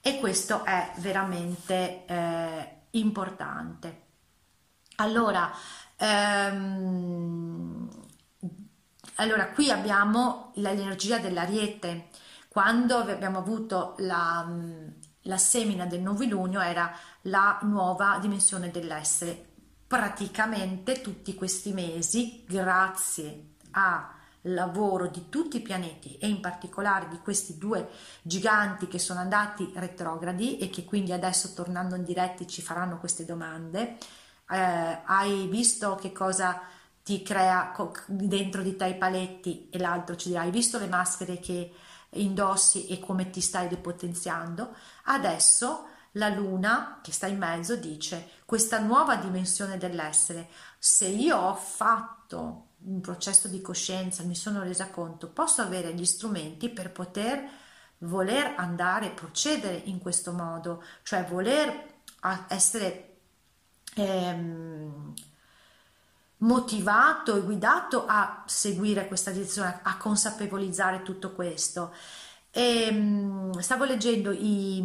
E 0.00 0.18
questo 0.18 0.64
è 0.64 0.92
veramente 0.98 2.04
eh, 2.06 2.76
importante. 2.92 4.06
Allora 4.96 5.52
Ehm, 5.98 7.88
allora, 9.16 9.48
qui 9.48 9.70
abbiamo 9.70 10.52
l'energia 10.54 11.18
dell'ariete. 11.18 12.08
Quando 12.48 12.96
abbiamo 12.96 13.38
avuto 13.38 13.94
la, 13.98 14.48
la 15.22 15.36
semina 15.38 15.86
del 15.86 16.00
novilunio 16.00 16.60
era 16.60 16.92
la 17.22 17.58
nuova 17.62 18.18
dimensione 18.20 18.70
dell'essere. 18.70 19.46
Praticamente 19.86 21.00
tutti 21.00 21.34
questi 21.34 21.72
mesi, 21.72 22.44
grazie 22.46 23.54
al 23.72 24.06
lavoro 24.42 25.08
di 25.08 25.28
tutti 25.28 25.56
i 25.56 25.62
pianeti 25.62 26.16
e 26.18 26.28
in 26.28 26.40
particolare 26.40 27.08
di 27.08 27.18
questi 27.18 27.58
due 27.58 27.88
giganti 28.22 28.86
che 28.86 28.98
sono 28.98 29.20
andati 29.20 29.70
retrogradi 29.74 30.58
e 30.58 30.70
che 30.70 30.84
quindi 30.84 31.12
adesso 31.12 31.54
tornando 31.54 31.96
in 31.96 32.04
diretti 32.04 32.46
ci 32.46 32.62
faranno 32.62 32.98
queste 32.98 33.24
domande, 33.24 33.96
eh, 34.50 34.98
hai 35.04 35.46
visto 35.48 35.94
che 35.96 36.12
cosa 36.12 36.60
ti 37.02 37.22
crea 37.22 37.74
dentro 38.06 38.62
di 38.62 38.76
te 38.76 38.86
i 38.88 38.96
paletti 38.96 39.68
e 39.70 39.78
l'altro 39.78 40.16
ci 40.16 40.28
dirà 40.28 40.42
hai 40.42 40.50
visto 40.50 40.78
le 40.78 40.88
maschere 40.88 41.38
che 41.38 41.72
indossi 42.10 42.86
e 42.86 42.98
come 43.00 43.30
ti 43.30 43.40
stai 43.40 43.68
depotenziando? 43.68 44.74
Adesso 45.04 45.86
la 46.12 46.28
luna 46.28 47.00
che 47.02 47.12
sta 47.12 47.26
in 47.26 47.38
mezzo 47.38 47.76
dice 47.76 48.28
questa 48.44 48.78
nuova 48.78 49.16
dimensione 49.16 49.76
dell'essere 49.76 50.48
se 50.78 51.06
io 51.06 51.36
ho 51.36 51.54
fatto 51.54 52.66
un 52.80 53.00
processo 53.00 53.48
di 53.48 53.60
coscienza 53.60 54.22
mi 54.22 54.34
sono 54.34 54.62
resa 54.62 54.88
conto 54.88 55.28
posso 55.28 55.60
avere 55.60 55.92
gli 55.94 56.06
strumenti 56.06 56.70
per 56.70 56.92
poter 56.92 57.46
voler 57.98 58.54
andare 58.56 59.10
procedere 59.10 59.82
in 59.84 59.98
questo 59.98 60.32
modo 60.32 60.82
cioè 61.02 61.24
voler 61.24 61.96
essere 62.48 63.07
ehm, 63.94 65.14
motivato 66.38 67.36
e 67.36 67.40
guidato 67.42 68.04
a 68.06 68.44
seguire 68.46 69.08
questa 69.08 69.30
direzione, 69.30 69.80
a 69.82 69.96
consapevolizzare 69.96 71.02
tutto 71.02 71.32
questo. 71.32 71.92
E, 72.50 72.82
ehm, 72.82 73.58
stavo 73.60 73.84
leggendo 73.84 74.32
i, 74.32 74.82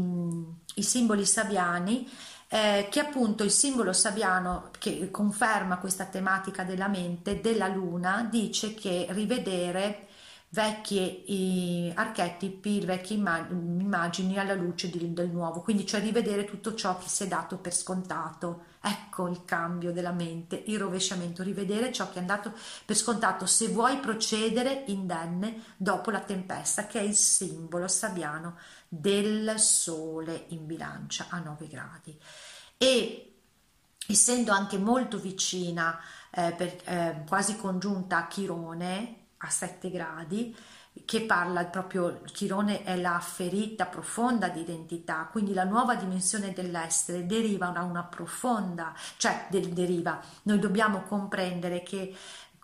i 0.76 0.84
simboli 0.84 1.26
sabiani 1.26 2.10
eh, 2.54 2.88
che 2.92 3.00
appunto 3.00 3.44
il 3.44 3.50
simbolo 3.50 3.94
sabiano 3.94 4.70
che 4.78 5.10
conferma 5.10 5.80
questa 5.80 6.06
tematica 6.06 6.64
della 6.64 6.88
mente, 6.88 7.42
della 7.42 7.68
luna, 7.68 8.28
dice 8.30 8.76
che 8.76 9.08
rivedere 9.10 10.10
vecchi 10.54 11.92
archetipi, 11.96 12.82
vecchie 12.82 13.16
immagini 13.16 14.38
alla 14.38 14.54
luce 14.54 14.88
del 14.92 15.30
nuovo, 15.30 15.62
quindi 15.62 15.84
cioè 15.84 16.00
rivedere 16.00 16.46
tutto 16.46 16.76
ciò 16.76 16.96
che 17.00 17.08
si 17.08 17.24
è 17.24 17.28
dato 17.28 17.58
per 17.58 17.74
scontato. 17.74 18.66
Ecco 18.80 19.28
il 19.30 19.46
cambio 19.46 19.92
della 19.92 20.12
mente, 20.12 20.62
il 20.68 20.78
rovesciamento, 20.78 21.42
rivedere 21.42 21.92
ciò 21.92 22.10
che 22.10 22.18
è 22.18 22.20
andato 22.20 22.54
per 22.86 22.96
scontato 22.96 23.48
se 23.48 23.70
vuoi 23.70 23.98
procedere 23.98 24.84
indenne 24.88 25.64
dopo 25.76 26.12
la 26.12 26.20
tempesta, 26.20 26.86
che 26.86 27.00
è 27.00 27.04
il 27.04 27.16
simbolo 27.16 27.88
sabiano 27.88 28.58
del 28.88 29.56
sole 29.58 30.46
in 30.50 30.68
bilancia 30.68 31.28
a 31.30 31.40
9 31.40 31.68
gradi. 31.68 32.16
E 32.78 33.38
essendo 34.06 34.52
anche 34.52 34.78
molto 34.78 35.18
vicina, 35.18 36.00
eh, 36.30 36.54
per, 36.56 36.76
eh, 36.84 37.24
quasi 37.28 37.58
congiunta 37.58 38.18
a 38.18 38.28
Chirone, 38.28 39.23
a 39.44 39.50
7 39.50 39.90
gradi 39.90 40.56
che 41.06 41.22
parla 41.22 41.66
proprio, 41.66 42.22
Chirone 42.26 42.84
è 42.84 42.96
la 42.96 43.20
ferita 43.20 43.86
profonda 43.86 44.50
di 44.50 44.62
identità, 44.62 45.28
quindi 45.32 45.54
la 45.54 45.64
nuova 45.64 45.96
dimensione 45.96 46.54
dell'essere 46.54 47.26
deriva 47.26 47.68
da 47.68 47.82
una 47.82 48.04
profonda, 48.04 48.94
cioè 49.18 49.48
del, 49.50 49.70
deriva, 49.70 50.22
noi 50.44 50.60
dobbiamo 50.60 51.02
comprendere 51.02 51.82
che 51.82 52.16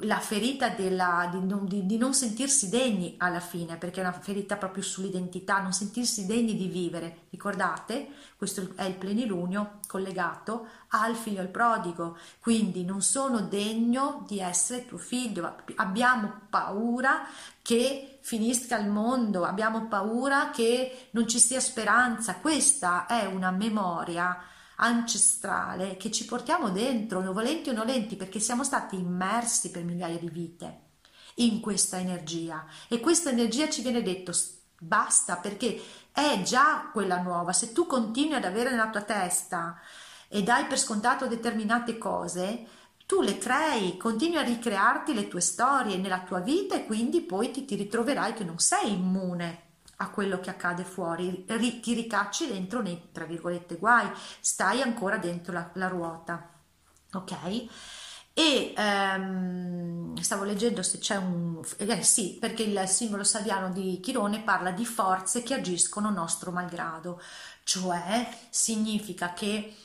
la 0.04 0.20
ferita 0.20 0.70
della, 0.70 1.28
di, 1.30 1.46
non, 1.46 1.66
di, 1.66 1.86
di, 1.86 1.98
non, 1.98 2.14
sentirsi 2.14 2.70
degni 2.70 3.16
alla 3.18 3.42
fine, 3.42 3.76
perché 3.76 4.00
è 4.00 4.04
una 4.04 4.18
ferita 4.18 4.56
proprio 4.56 4.82
sull'identità, 4.82 5.60
non 5.60 5.74
sentirsi 5.74 6.26
degni 6.26 6.56
di 6.56 6.68
vivere. 6.68 7.24
Ricordate, 7.30 8.08
questo 8.38 8.70
è 8.76 8.84
il 8.84 8.96
plenilunio 8.96 9.80
collegato 9.88 10.68
al 10.90 11.16
figlio 11.16 11.42
al 11.42 11.50
prodigo, 11.50 12.18
quindi 12.40 12.86
non 12.86 13.02
sono 13.02 13.42
degno 13.42 14.24
di 14.26 14.40
essere 14.40 14.86
tuo 14.86 14.98
figlio, 14.98 15.56
abbiamo 15.76 16.42
paura 16.50 17.28
che 17.62 18.20
finisca 18.22 18.78
il 18.78 18.88
mondo, 18.88 19.44
abbiamo 19.44 19.88
paura 19.88 20.50
che 20.52 21.10
non 21.12 21.28
ci 21.28 21.40
sia 21.40 21.60
speranza, 21.60 22.36
questa 22.36 23.06
è 23.06 23.26
una 23.26 23.52
memoria 23.52 24.38
ancestrale 24.80 25.98
che 25.98 26.12
ci 26.12 26.26
portiamo 26.26 26.70
dentro, 26.70 27.22
volenti 27.32 27.70
o 27.70 27.74
nolenti, 27.74 28.16
perché 28.16 28.40
siamo 28.40 28.64
stati 28.64 28.96
immersi 28.98 29.72
per 29.72 29.84
migliaia 29.84 30.18
di 30.18 30.30
vite 30.30 30.88
in 31.36 31.60
questa 31.60 31.98
energia 31.98 32.66
e 32.88 33.00
questa 33.00 33.30
energia 33.30 33.70
ci 33.70 33.82
viene 33.82 34.02
detto 34.02 34.34
basta 34.80 35.38
perché 35.38 35.82
è 36.12 36.42
già 36.44 36.90
quella 36.92 37.22
nuova. 37.22 37.54
Se 37.54 37.72
tu 37.72 37.86
continui 37.86 38.36
ad 38.36 38.46
avere 38.46 38.70
nella 38.70 38.90
tua 38.90 39.02
testa 39.02 39.80
e 40.28 40.44
dai 40.44 40.66
per 40.66 40.78
scontato 40.78 41.28
determinate 41.28 41.98
cose, 41.98 42.68
tu 43.06 43.22
le 43.22 43.38
crei, 43.38 43.98
continui 43.98 44.38
a 44.38 44.44
ricrearti 44.44 45.14
le 45.14 45.28
tue 45.28 45.42
storie 45.42 45.98
nella 45.98 46.22
tua 46.22 46.40
vita 46.40 46.76
e 46.76 46.86
quindi 46.86 47.22
poi 47.22 47.52
ti, 47.52 47.66
ti 47.66 47.76
ritroverai 47.76 48.34
che 48.34 48.44
non 48.44 48.60
sei 48.60 48.94
immune 48.94 49.69
a 50.02 50.10
quello 50.10 50.40
che 50.40 50.50
accade 50.50 50.84
fuori, 50.84 51.44
ri, 51.48 51.80
ti 51.82 51.94
ricacci 51.94 52.48
dentro 52.48 52.82
nei, 52.82 53.10
tra 53.12 53.26
virgolette, 53.26 53.76
guai, 53.76 54.10
stai 54.40 54.82
ancora 54.82 55.18
dentro 55.18 55.52
la, 55.52 55.70
la 55.74 55.88
ruota, 55.88 56.50
ok? 57.14 57.68
E 58.34 58.74
ehm, 58.78 60.16
stavo 60.16 60.46
leggendo 60.46 60.82
se 60.84 61.00
c'è 61.00 61.18
un... 61.18 61.62
Eh, 61.78 62.04
sì, 62.04 62.38
perché 62.40 62.64
il 62.64 62.88
simbolo 62.88 63.26
saviano 63.26 63.70
di 63.72 64.00
Chirone 64.02 64.42
parla 64.42 64.72
di 64.72 64.86
forze 64.86 65.44
che 65.44 65.56
agiscono 65.56 66.10
nostro 66.10 66.52
malgrado, 66.52 67.22
cioè 67.64 68.30
significa 68.50 69.34
che 69.34 69.76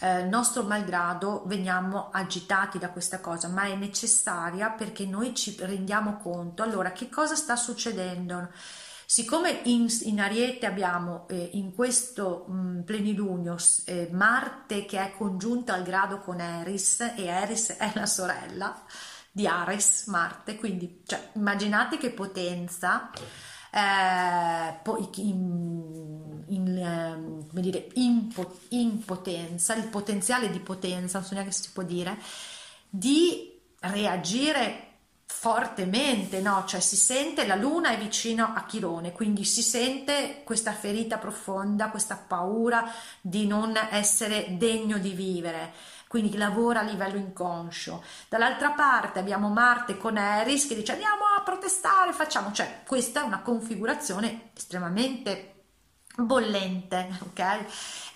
eh, 0.00 0.24
nostro 0.24 0.64
malgrado 0.64 1.44
veniamo 1.46 2.10
agitati 2.10 2.78
da 2.78 2.90
questa 2.90 3.20
cosa, 3.20 3.46
ma 3.46 3.64
è 3.64 3.76
necessaria 3.76 4.70
perché 4.70 5.06
noi 5.06 5.32
ci 5.34 5.54
rendiamo 5.60 6.16
conto. 6.16 6.64
Allora, 6.64 6.90
che 6.90 7.08
cosa 7.08 7.36
sta 7.36 7.54
succedendo? 7.54 8.48
Siccome 9.10 9.62
in, 9.64 9.88
in 10.02 10.20
Ariete 10.20 10.66
abbiamo 10.66 11.26
eh, 11.30 11.50
in 11.54 11.74
questo 11.74 12.44
mh, 12.46 12.52
mm, 12.52 12.80
plenilunio 12.82 13.56
eh, 13.86 14.08
Marte 14.12 14.84
che 14.84 15.04
è 15.04 15.10
congiunta 15.16 15.74
al 15.74 15.82
grado 15.82 16.20
con 16.20 16.40
Eris 16.40 17.00
e 17.16 17.24
Eris 17.24 17.70
è 17.70 17.90
la 17.96 18.06
sorella 18.06 18.84
di 19.32 19.48
Ares, 19.48 20.06
Marte, 20.06 20.54
quindi 20.54 21.02
cioè, 21.04 21.30
immaginate 21.32 21.98
che 21.98 22.10
potenza, 22.10 23.10
eh, 23.72 24.80
in, 25.16 26.44
in, 26.46 27.44
come 27.48 27.60
dire, 27.62 27.88
in, 27.94 28.32
in 28.68 29.04
potenza, 29.04 29.74
il 29.74 29.88
potenziale 29.88 30.52
di 30.52 30.60
potenza, 30.60 31.18
non 31.18 31.26
so 31.26 31.34
neanche 31.34 31.50
se 31.50 31.64
si 31.64 31.72
può 31.72 31.82
dire, 31.82 32.16
di 32.88 33.60
reagire 33.80 34.89
fortemente, 35.32 36.40
no? 36.40 36.64
Cioè 36.66 36.80
si 36.80 36.96
sente 36.96 37.46
la 37.46 37.54
luna 37.54 37.90
è 37.90 37.98
vicino 37.98 38.52
a 38.54 38.64
Chirone, 38.64 39.12
quindi 39.12 39.44
si 39.44 39.62
sente 39.62 40.42
questa 40.44 40.72
ferita 40.72 41.16
profonda, 41.16 41.88
questa 41.88 42.16
paura 42.16 42.92
di 43.22 43.46
non 43.46 43.74
essere 43.90 44.58
degno 44.58 44.98
di 44.98 45.12
vivere 45.12 45.72
quindi 46.10 46.36
lavora 46.36 46.80
a 46.80 46.82
livello 46.82 47.18
inconscio. 47.18 48.02
Dall'altra 48.28 48.70
parte 48.70 49.20
abbiamo 49.20 49.48
Marte 49.48 49.96
con 49.96 50.18
Eris 50.18 50.66
che 50.66 50.74
dice 50.74 50.90
andiamo 50.90 51.22
a 51.38 51.42
protestare, 51.42 52.12
facciamo, 52.12 52.50
cioè 52.50 52.82
questa 52.84 53.20
è 53.20 53.24
una 53.24 53.42
configurazione 53.42 54.50
estremamente 54.56 55.66
bollente, 56.16 57.08
ok? 57.22 57.64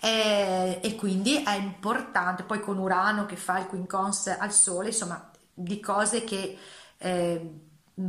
E, 0.00 0.80
e 0.82 0.94
quindi 0.96 1.44
è 1.44 1.54
importante, 1.54 2.42
poi 2.42 2.60
con 2.60 2.78
Urano 2.78 3.26
che 3.26 3.36
fa 3.36 3.60
il 3.60 3.66
quincons 3.66 4.26
al 4.26 4.52
Sole, 4.52 4.88
insomma, 4.88 5.30
di 5.54 5.78
cose 5.78 6.24
che 6.24 6.58
eh, 7.04 7.60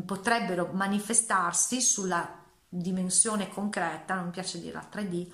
potrebbero 0.06 0.70
manifestarsi 0.72 1.82
sulla 1.82 2.44
dimensione 2.70 3.50
concreta, 3.50 4.16
non 4.16 4.26
mi 4.26 4.32
piace 4.32 4.62
dire 4.62 4.74
la 4.74 4.88
3D, 4.90 5.28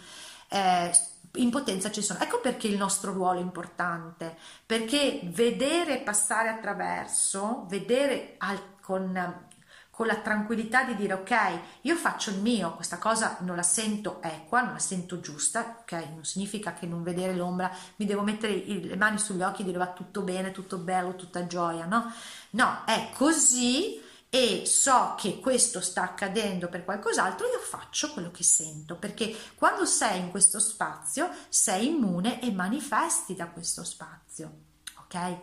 eh, 0.49 0.91
in 1.35 1.49
potenza 1.51 1.91
ci 1.91 2.01
sono. 2.01 2.19
Ecco 2.19 2.39
perché 2.39 2.67
il 2.67 2.77
nostro 2.77 3.13
ruolo 3.13 3.37
è 3.37 3.43
importante, 3.43 4.35
perché 4.65 5.21
vedere 5.25 5.99
passare 5.99 6.49
attraverso, 6.49 7.65
vedere 7.67 8.33
al, 8.39 8.59
con, 8.81 9.47
con 9.91 10.07
la 10.07 10.15
tranquillità 10.15 10.83
di 10.83 10.95
dire 10.95 11.13
ok, 11.13 11.59
io 11.81 11.95
faccio 11.95 12.31
il 12.31 12.39
mio, 12.39 12.73
questa 12.73 12.97
cosa 12.97 13.37
non 13.41 13.55
la 13.55 13.63
sento 13.63 14.21
equa, 14.23 14.61
non 14.61 14.73
la 14.73 14.79
sento 14.79 15.19
giusta, 15.19 15.79
ok, 15.81 15.91
non 16.13 16.23
significa 16.23 16.73
che 16.73 16.87
non 16.87 17.03
vedere 17.03 17.35
l'ombra, 17.35 17.69
mi 17.97 18.05
devo 18.05 18.21
mettere 18.21 18.63
le 18.65 18.95
mani 18.95 19.19
sugli 19.19 19.43
occhi 19.43 19.61
e 19.61 19.65
dire 19.65 19.77
va 19.77 19.91
tutto 19.91 20.21
bene, 20.21 20.51
tutto 20.51 20.77
bello, 20.77 21.15
tutta 21.15 21.45
gioia, 21.45 21.85
no? 21.85 22.11
No, 22.51 22.83
è 22.85 23.09
così 23.13 24.01
e 24.33 24.63
so 24.65 25.15
che 25.17 25.41
questo 25.41 25.81
sta 25.81 26.03
accadendo 26.03 26.69
per 26.69 26.85
qualcos'altro, 26.85 27.47
io 27.47 27.59
faccio 27.59 28.13
quello 28.13 28.31
che 28.31 28.43
sento, 28.43 28.95
perché 28.95 29.35
quando 29.55 29.85
sei 29.85 30.21
in 30.21 30.31
questo 30.31 30.59
spazio 30.61 31.29
sei 31.49 31.87
immune 31.87 32.41
e 32.41 32.49
manifesti 32.49 33.35
da 33.35 33.47
questo 33.47 33.83
spazio, 33.83 34.51
ok? 34.99 35.37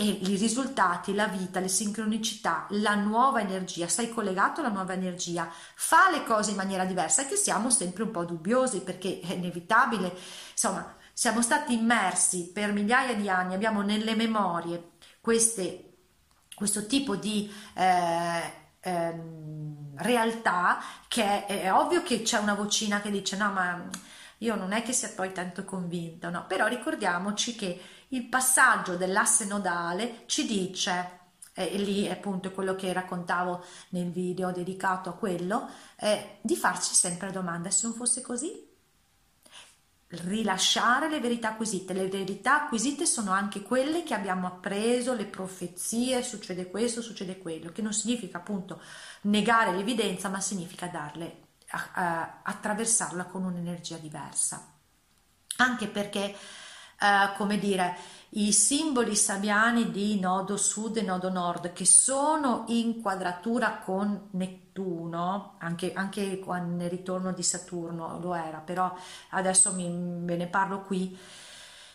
E 0.00 0.04
i 0.04 0.36
risultati, 0.36 1.12
la 1.12 1.26
vita, 1.26 1.58
le 1.58 1.66
sincronicità, 1.66 2.66
la 2.70 2.94
nuova 2.94 3.40
energia, 3.40 3.88
sei 3.88 4.10
collegato 4.10 4.60
alla 4.60 4.70
nuova 4.70 4.92
energia, 4.92 5.50
fa 5.74 6.08
le 6.10 6.22
cose 6.22 6.50
in 6.50 6.56
maniera 6.56 6.84
diversa, 6.84 7.26
che 7.26 7.34
siamo 7.34 7.68
sempre 7.68 8.04
un 8.04 8.12
po' 8.12 8.24
dubbiosi 8.24 8.82
perché 8.82 9.18
è 9.18 9.32
inevitabile, 9.32 10.14
insomma, 10.52 10.94
siamo 11.12 11.42
stati 11.42 11.74
immersi 11.74 12.52
per 12.52 12.72
migliaia 12.72 13.16
di 13.16 13.28
anni, 13.28 13.54
abbiamo 13.54 13.82
nelle 13.82 14.14
memorie 14.14 14.90
queste 15.20 15.82
questo 16.58 16.86
tipo 16.86 17.14
di 17.14 17.52
eh, 17.74 18.52
ehm, 18.80 19.94
realtà 19.96 20.82
che 21.06 21.46
è, 21.46 21.62
è, 21.62 21.72
ovvio 21.72 22.02
che 22.02 22.22
c'è 22.22 22.38
una 22.38 22.54
vocina 22.54 23.00
che 23.00 23.12
dice 23.12 23.36
no 23.36 23.52
ma 23.52 23.88
io 24.38 24.54
non 24.56 24.72
è 24.72 24.82
che 24.82 24.92
sia 24.92 25.08
poi 25.08 25.32
tanto 25.32 25.64
convinta, 25.64 26.30
no, 26.30 26.44
però 26.46 26.66
ricordiamoci 26.66 27.56
che 27.56 27.80
il 28.08 28.28
passaggio 28.28 28.96
dell'asse 28.96 29.44
nodale 29.44 30.24
ci 30.26 30.46
dice 30.46 31.16
e 31.52 31.76
lì 31.76 32.08
appunto 32.08 32.52
quello 32.52 32.76
che 32.76 32.92
raccontavo 32.92 33.64
nel 33.90 34.10
video 34.12 34.52
dedicato 34.52 35.10
a 35.10 35.14
quello, 35.14 35.68
eh, 35.96 36.38
di 36.40 36.54
farci 36.54 36.94
sempre 36.94 37.26
la 37.26 37.32
domanda 37.32 37.70
se 37.70 37.86
non 37.86 37.96
fosse 37.96 38.20
così 38.20 38.66
rilasciare 40.08 41.08
le 41.08 41.20
verità 41.20 41.50
acquisite. 41.50 41.92
Le 41.92 42.08
verità 42.08 42.62
acquisite 42.62 43.04
sono 43.04 43.32
anche 43.32 43.62
quelle 43.62 44.02
che 44.02 44.14
abbiamo 44.14 44.46
appreso, 44.46 45.14
le 45.14 45.26
profezie, 45.26 46.22
succede 46.22 46.70
questo, 46.70 47.02
succede 47.02 47.38
quello, 47.38 47.70
che 47.72 47.82
non 47.82 47.92
significa 47.92 48.38
appunto 48.38 48.80
negare 49.22 49.74
l'evidenza, 49.74 50.28
ma 50.28 50.40
significa 50.40 50.86
darle, 50.86 51.40
a, 51.70 52.40
attraversarla 52.42 53.24
con 53.24 53.44
un'energia 53.44 53.96
diversa. 53.96 54.72
Anche 55.56 55.88
perché, 55.88 56.34
eh, 57.00 57.36
come 57.36 57.58
dire, 57.58 57.96
i 58.30 58.52
simboli 58.52 59.16
sabiani 59.16 59.90
di 59.90 60.18
nodo 60.20 60.56
sud 60.56 60.96
e 60.98 61.02
nodo 61.02 61.30
nord 61.30 61.72
che 61.72 61.86
sono 61.86 62.64
in 62.68 63.00
quadratura 63.00 63.78
con 63.78 64.28
Nettuno, 64.32 65.54
anche, 65.58 65.92
anche 65.94 66.42
nel 66.66 66.90
ritorno 66.90 67.32
di 67.32 67.42
Saturno 67.42 68.18
lo 68.20 68.34
era, 68.34 68.58
però 68.58 68.94
adesso 69.30 69.72
mi, 69.72 69.88
ve 70.24 70.36
ne 70.36 70.46
parlo 70.46 70.82
qui. 70.82 71.16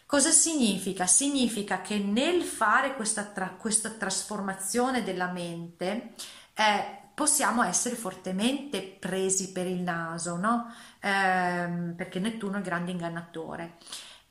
Cosa 0.05 0.31
significa? 0.31 1.05
Significa 1.05 1.81
che 1.81 1.97
nel 1.97 2.43
fare 2.43 2.95
questa, 2.95 3.23
tra, 3.23 3.49
questa 3.49 3.89
trasformazione 3.89 5.03
della 5.03 5.31
mente 5.31 6.13
eh, 6.53 7.01
possiamo 7.13 7.63
essere 7.63 7.95
fortemente 7.95 8.81
presi 8.81 9.51
per 9.51 9.67
il 9.67 9.81
naso, 9.81 10.35
no? 10.37 10.71
Eh, 10.99 11.93
perché 11.95 12.19
Nettuno 12.19 12.55
è 12.55 12.57
il 12.57 12.63
grande 12.63 12.91
ingannatore. 12.91 13.77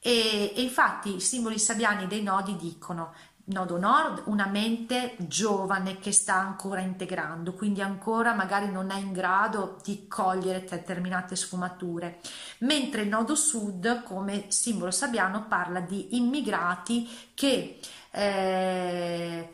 E, 0.05 0.53
e 0.57 0.63
infatti 0.63 1.15
i 1.17 1.21
simboli 1.21 1.61
sabiani 1.61 2.09
dei 2.09 2.25
nodi 2.25 2.57
dicono 2.57 3.15
nodo 3.45 3.79
nord, 3.79 4.23
una 4.27 4.47
mente 4.47 5.15
giovane 5.19 5.99
che 5.99 6.13
sta 6.13 6.35
ancora 6.35 6.81
integrando, 6.81 7.53
quindi 7.55 7.83
ancora 7.83 8.35
magari 8.35 8.71
non 8.71 8.91
è 8.91 8.99
in 8.99 9.13
grado 9.13 9.79
di 9.83 10.07
cogliere 10.09 10.65
determinate 10.69 11.37
sfumature, 11.37 12.21
mentre 12.59 13.03
il 13.03 13.09
nodo 13.09 13.35
sud 13.35 14.03
come 14.03 14.47
simbolo 14.49 14.91
sabiano 14.91 15.47
parla 15.47 15.81
di 15.81 16.17
immigrati 16.17 17.09
che 17.35 17.79
eh, 18.11 19.53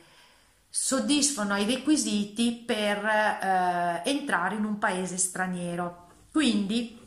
soddisfano 0.68 1.56
i 1.56 1.64
requisiti 1.64 2.62
per 2.64 3.04
eh, 3.04 4.02
entrare 4.04 4.56
in 4.56 4.64
un 4.64 4.78
paese 4.78 5.16
straniero. 5.16 6.06
Quindi 6.30 6.97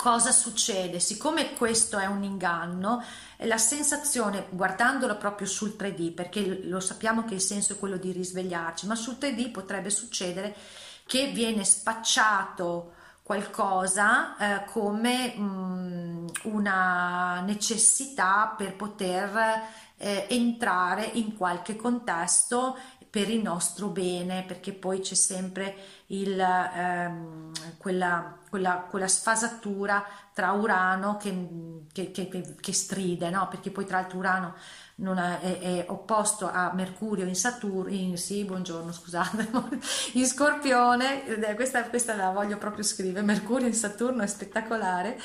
cosa 0.00 0.32
succede? 0.32 0.98
Siccome 0.98 1.52
questo 1.52 1.98
è 1.98 2.06
un 2.06 2.22
inganno, 2.22 3.04
la 3.40 3.58
sensazione, 3.58 4.46
guardandolo 4.48 5.18
proprio 5.18 5.46
sul 5.46 5.76
3D, 5.78 6.14
perché 6.14 6.62
lo 6.64 6.80
sappiamo 6.80 7.26
che 7.26 7.34
il 7.34 7.42
senso 7.42 7.74
è 7.74 7.78
quello 7.78 7.98
di 7.98 8.10
risvegliarci, 8.10 8.86
ma 8.86 8.94
sul 8.94 9.18
3D 9.20 9.50
potrebbe 9.50 9.90
succedere 9.90 10.56
che 11.04 11.26
viene 11.32 11.64
spacciato 11.64 12.92
qualcosa 13.22 14.38
eh, 14.38 14.64
come 14.70 15.34
mh, 15.36 15.42
mm, 15.42 16.26
una 16.44 17.42
necessità 17.42 18.54
per 18.56 18.76
poter 18.76 19.66
eh, 19.98 20.26
entrare 20.30 21.04
in 21.04 21.36
qualche 21.36 21.76
contesto 21.76 22.74
per 23.10 23.28
il 23.28 23.42
nostro 23.42 23.88
bene, 23.88 24.44
perché 24.46 24.72
poi 24.72 25.00
c'è 25.00 25.14
sempre 25.14 25.74
il, 26.06 26.38
ehm, 26.38 27.50
quella, 27.76 28.38
quella, 28.48 28.86
quella, 28.88 29.08
sfasatura 29.08 30.04
tra 30.32 30.52
Urano 30.52 31.16
che, 31.16 31.48
che, 31.92 32.12
che, 32.12 32.54
che 32.60 32.72
stride, 32.72 33.28
no? 33.30 33.48
perché 33.48 33.72
poi 33.72 33.84
tra 33.84 33.98
l'altro 33.98 34.18
Urano 34.18 34.54
è, 34.96 35.40
è, 35.40 35.58
è, 35.58 35.84
opposto 35.88 36.48
a 36.48 36.70
Mercurio 36.72 37.26
in 37.26 37.34
Saturno, 37.34 38.14
sì, 38.14 38.44
buongiorno, 38.44 38.92
scusate, 38.92 39.50
in 40.14 40.26
Scorpione, 40.26 41.24
questa, 41.56 41.82
questa 41.88 42.14
la 42.14 42.30
voglio 42.30 42.58
proprio 42.58 42.84
scrivere, 42.84 43.26
Mercurio 43.26 43.66
in 43.66 43.74
Saturno 43.74 44.22
è 44.22 44.28
spettacolare, 44.28 45.20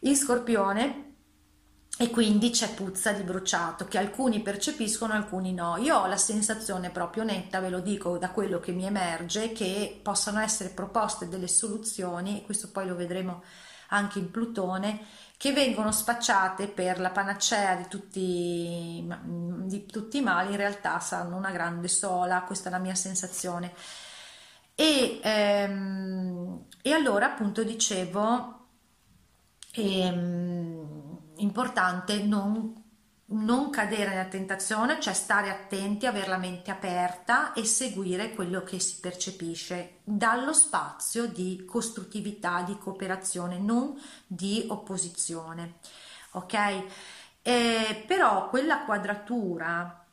in 0.00 0.14
Scorpione 0.14 1.07
e 2.00 2.10
quindi 2.10 2.50
c'è 2.50 2.74
puzza 2.74 3.10
di 3.10 3.24
bruciato 3.24 3.86
che 3.86 3.98
alcuni 3.98 4.40
percepiscono, 4.40 5.14
alcuni 5.14 5.52
no. 5.52 5.76
Io 5.78 5.96
ho 5.96 6.06
la 6.06 6.16
sensazione 6.16 6.90
proprio 6.90 7.24
netta, 7.24 7.58
ve 7.58 7.70
lo 7.70 7.80
dico 7.80 8.18
da 8.18 8.30
quello 8.30 8.60
che 8.60 8.70
mi 8.70 8.86
emerge, 8.86 9.50
che 9.50 9.98
possano 10.00 10.38
essere 10.38 10.68
proposte 10.68 11.28
delle 11.28 11.48
soluzioni, 11.48 12.38
e 12.38 12.44
questo 12.44 12.70
poi 12.70 12.86
lo 12.86 12.94
vedremo 12.94 13.42
anche 13.88 14.20
in 14.20 14.30
Plutone, 14.30 15.06
che 15.36 15.52
vengono 15.52 15.90
spacciate 15.90 16.68
per 16.68 17.00
la 17.00 17.10
panacea 17.10 17.74
di 17.74 17.88
tutti, 17.88 19.04
di 19.64 19.86
tutti 19.86 20.18
i 20.18 20.22
mali, 20.22 20.52
in 20.52 20.56
realtà 20.56 21.00
saranno 21.00 21.36
una 21.36 21.50
grande 21.50 21.88
sola, 21.88 22.42
questa 22.42 22.68
è 22.68 22.70
la 22.72 22.78
mia 22.78 22.94
sensazione. 22.94 23.74
E, 24.76 25.18
ehm, 25.20 26.64
e 26.80 26.92
allora 26.92 27.26
appunto 27.26 27.64
dicevo... 27.64 28.66
Ehm, 29.72 31.07
importante 31.38 32.22
non, 32.22 32.84
non 33.26 33.70
cadere 33.70 34.10
nella 34.10 34.24
tentazione, 34.26 35.00
cioè 35.00 35.12
stare 35.12 35.50
attenti, 35.50 36.06
avere 36.06 36.28
la 36.28 36.38
mente 36.38 36.70
aperta 36.70 37.52
e 37.52 37.64
seguire 37.64 38.34
quello 38.34 38.62
che 38.62 38.78
si 38.78 39.00
percepisce 39.00 39.98
dallo 40.04 40.52
spazio 40.52 41.26
di 41.26 41.64
costruttività, 41.66 42.62
di 42.62 42.78
cooperazione, 42.78 43.58
non 43.58 44.00
di 44.26 44.64
opposizione. 44.68 45.74
Ok? 46.32 46.84
Eh, 47.42 48.04
però 48.06 48.48
quella 48.48 48.84
quadratura 48.84 50.04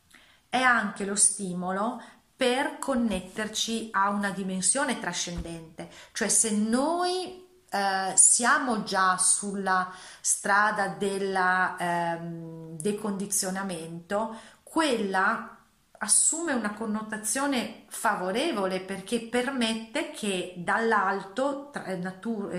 è 0.50 0.62
anche 0.62 1.06
lo 1.06 1.16
stimolo 1.16 2.02
per 2.36 2.80
connetterci 2.80 3.90
a 3.92 4.10
una 4.10 4.32
dimensione 4.32 5.00
trascendente, 5.00 5.90
cioè 6.12 6.28
se 6.28 6.52
noi 6.52 7.45
eh, 7.76 8.16
siamo 8.16 8.84
già 8.84 9.18
sulla 9.18 9.92
strada 10.22 10.88
del 10.88 11.36
ehm, 11.78 12.78
decondizionamento, 12.78 14.34
quella 14.64 15.58
assume 15.98 16.54
una 16.54 16.74
connotazione 16.74 17.84
favorevole 17.88 18.80
perché 18.80 19.20
permette 19.22 20.12
che 20.12 20.54
dall'alto, 20.56 21.74
eh, 21.74 21.98
Nettuno 21.98 22.50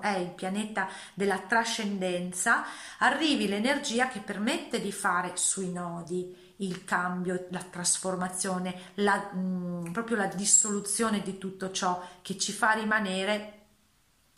è 0.00 0.16
il 0.16 0.30
pianeta 0.30 0.88
della 1.12 1.40
trascendenza, 1.40 2.64
arrivi 3.00 3.46
l'energia 3.46 4.08
che 4.08 4.20
permette 4.20 4.80
di 4.80 4.92
fare 4.92 5.32
sui 5.34 5.70
nodi 5.70 6.48
il 6.60 6.84
cambio, 6.84 7.46
la 7.50 7.62
trasformazione, 7.62 8.92
la, 8.94 9.32
mh, 9.32 9.90
proprio 9.92 10.16
la 10.16 10.26
dissoluzione 10.26 11.22
di 11.22 11.38
tutto 11.38 11.70
ciò 11.70 12.02
che 12.22 12.36
ci 12.38 12.52
fa 12.52 12.72
rimanere 12.72 13.54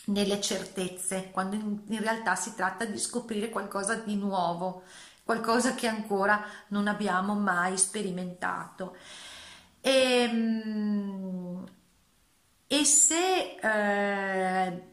nelle 0.07 0.41
certezze, 0.41 1.31
quando 1.31 1.55
in, 1.57 1.81
in 1.89 2.01
realtà 2.01 2.35
si 2.35 2.55
tratta 2.55 2.85
di 2.85 2.99
scoprire 2.99 3.51
qualcosa 3.51 3.95
di 3.97 4.17
nuovo, 4.17 4.83
qualcosa 5.25 5.75
che 5.75 5.87
ancora 5.87 6.45
non 6.69 6.89
abbiamo 6.89 7.35
mai 7.35 7.77
sperimentato. 7.79 8.97
E, 9.81 9.91
ehm, 9.91 11.65
e 12.67 12.85
se 12.85 13.57
eh, 13.61 14.92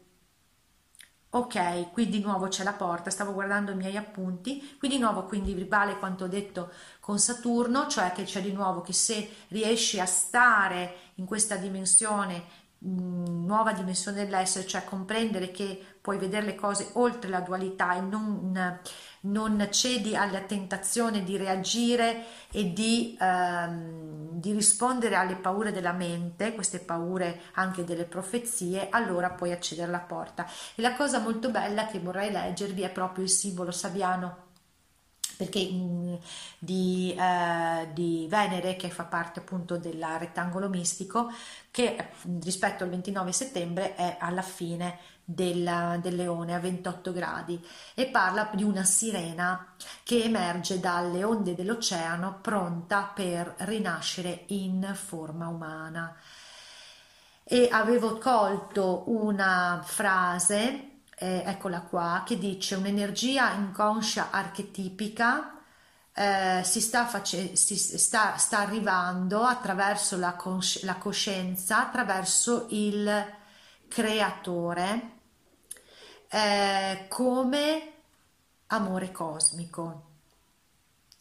ok, 1.30 1.92
qui 1.92 2.08
di 2.08 2.20
nuovo 2.20 2.48
c'è 2.48 2.64
la 2.64 2.72
porta, 2.72 3.10
stavo 3.10 3.32
guardando 3.32 3.70
i 3.70 3.76
miei 3.76 3.96
appunti, 3.96 4.76
qui 4.78 4.88
di 4.88 4.98
nuovo 4.98 5.24
quindi 5.24 5.54
vale 5.64 5.98
quanto 5.98 6.24
ho 6.24 6.28
detto 6.28 6.72
con 6.98 7.18
Saturno, 7.18 7.86
cioè 7.86 8.12
che 8.12 8.24
c'è 8.24 8.42
di 8.42 8.52
nuovo 8.52 8.80
che 8.80 8.92
se 8.92 9.30
riesci 9.48 10.00
a 10.00 10.06
stare 10.06 10.94
in 11.14 11.26
questa 11.26 11.56
dimensione 11.56 12.42
nuova 12.82 13.72
dimensione 13.72 14.24
dell'essere, 14.24 14.66
cioè 14.66 14.84
comprendere 14.84 15.50
che 15.50 15.84
puoi 16.00 16.16
vedere 16.16 16.46
le 16.46 16.54
cose 16.54 16.90
oltre 16.94 17.28
la 17.28 17.40
dualità 17.40 17.94
e 17.94 18.00
non, 18.00 18.80
non 19.22 19.68
cedi 19.70 20.16
alla 20.16 20.40
tentazione 20.40 21.22
di 21.22 21.36
reagire 21.36 22.24
e 22.50 22.72
di, 22.72 23.18
ehm, 23.20 24.30
di, 24.30 24.52
rispondere 24.52 25.16
alle 25.16 25.36
paure 25.36 25.72
della 25.72 25.92
mente, 25.92 26.54
queste 26.54 26.78
paure 26.78 27.42
anche 27.54 27.84
delle 27.84 28.04
profezie, 28.04 28.88
allora 28.88 29.30
puoi 29.30 29.52
accedere 29.52 29.88
alla 29.88 29.98
porta. 29.98 30.46
E 30.74 30.80
la 30.80 30.94
cosa 30.94 31.18
molto 31.18 31.50
bella 31.50 31.86
che 31.86 31.98
vorrei 31.98 32.30
leggervi 32.30 32.80
è 32.82 32.90
proprio 32.90 33.24
il 33.24 33.30
simbolo 33.30 33.72
sabiano 33.72 34.48
perché 35.40 35.70
mh, 35.70 36.18
di, 36.58 37.16
eh, 37.18 37.88
di, 37.94 38.26
Venere, 38.28 38.76
che 38.76 38.90
fa 38.90 39.04
parte 39.04 39.40
appunto 39.40 39.78
del 39.78 40.04
rettangolo 40.18 40.68
mistico, 40.68 41.32
che 41.70 42.10
rispetto 42.42 42.84
al 42.84 42.90
29 42.90 43.32
settembre 43.32 43.94
è 43.94 44.18
alla 44.20 44.42
fine 44.42 44.98
del, 45.24 45.98
del, 46.02 46.14
leone 46.14 46.54
a 46.54 46.58
28 46.58 47.10
gradi 47.12 47.64
e 47.94 48.08
parla 48.08 48.50
di 48.52 48.64
una 48.64 48.84
sirena 48.84 49.74
che 50.02 50.24
emerge 50.24 50.78
dalle 50.78 51.24
onde 51.24 51.54
dell'oceano 51.54 52.38
pronta 52.42 53.10
per 53.14 53.54
rinascere 53.60 54.44
in 54.48 54.92
forma 54.94 55.48
umana. 55.48 56.14
E 57.44 57.66
avevo 57.70 58.18
colto 58.18 59.04
una 59.06 59.80
frase 59.82 60.89
eh, 61.22 61.42
eccola 61.44 61.82
qua, 61.82 62.22
che 62.24 62.38
dice 62.38 62.76
un'energia 62.76 63.52
inconscia 63.52 64.30
archetipica 64.30 65.60
eh, 66.14 66.62
si, 66.64 66.80
sta, 66.80 67.06
face- 67.06 67.56
si 67.56 67.76
sta, 67.76 68.36
sta 68.38 68.58
arrivando 68.60 69.44
attraverso 69.44 70.16
la, 70.16 70.32
cons- 70.34 70.82
la 70.82 70.96
coscienza, 70.96 71.86
attraverso 71.86 72.66
il 72.70 73.38
creatore, 73.86 75.10
eh, 76.28 77.06
come 77.08 77.92
amore 78.68 79.12
cosmico, 79.12 80.08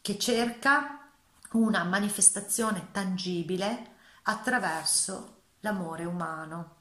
che 0.01 0.17
cerca 0.17 1.09
una 1.51 1.83
manifestazione 1.83 2.87
tangibile 2.91 3.95
attraverso 4.23 5.41
l'amore 5.59 6.05
umano. 6.05 6.77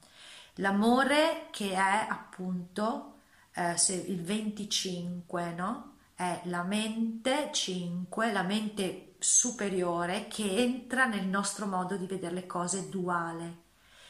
L'amore 0.60 1.48
che 1.50 1.72
è 1.72 2.06
appunto 2.08 3.14
eh, 3.54 3.74
il 4.06 4.22
25, 4.22 5.52
no? 5.52 5.96
È 6.14 6.40
la 6.44 6.64
mente 6.64 7.50
5, 7.52 8.32
la 8.32 8.42
mente 8.42 9.14
superiore 9.18 10.26
che 10.26 10.56
entra 10.56 11.06
nel 11.06 11.26
nostro 11.26 11.66
modo 11.66 11.96
di 11.96 12.06
vedere 12.06 12.34
le 12.34 12.46
cose 12.46 12.88
duale. 12.88 13.66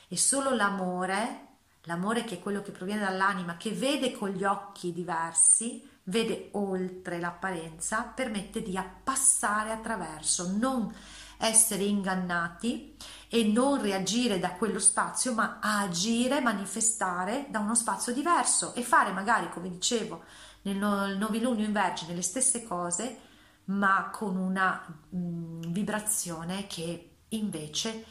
E 0.08 0.16
solo 0.16 0.54
l'amore, 0.54 1.46
l'amore 1.82 2.24
che 2.24 2.36
è 2.36 2.40
quello 2.40 2.62
che 2.62 2.72
proviene 2.72 3.02
dall'anima, 3.02 3.58
che 3.58 3.72
vede 3.72 4.12
con 4.12 4.30
gli 4.30 4.44
occhi 4.44 4.94
diversi, 4.94 5.86
vede 6.04 6.48
oltre 6.52 7.20
l'apparenza, 7.20 8.04
permette 8.04 8.62
di 8.62 8.78
passare 9.04 9.70
attraverso, 9.70 10.50
non 10.56 10.94
essere 11.38 11.84
ingannati 11.84 12.96
e 13.28 13.44
non 13.44 13.80
reagire 13.80 14.38
da 14.38 14.52
quello 14.52 14.78
spazio, 14.78 15.32
ma 15.34 15.58
agire, 15.60 16.40
manifestare 16.40 17.46
da 17.48 17.60
uno 17.60 17.74
spazio 17.74 18.12
diverso 18.12 18.74
e 18.74 18.82
fare 18.82 19.12
magari, 19.12 19.48
come 19.50 19.70
dicevo, 19.70 20.24
nel 20.62 20.76
novilunio 21.18 21.64
in 21.64 21.72
Vergine 21.72 22.14
le 22.14 22.22
stesse 22.22 22.64
cose, 22.64 23.18
ma 23.66 24.10
con 24.12 24.36
una 24.36 24.84
mh, 25.10 25.70
vibrazione 25.70 26.66
che 26.66 27.10
invece 27.28 28.04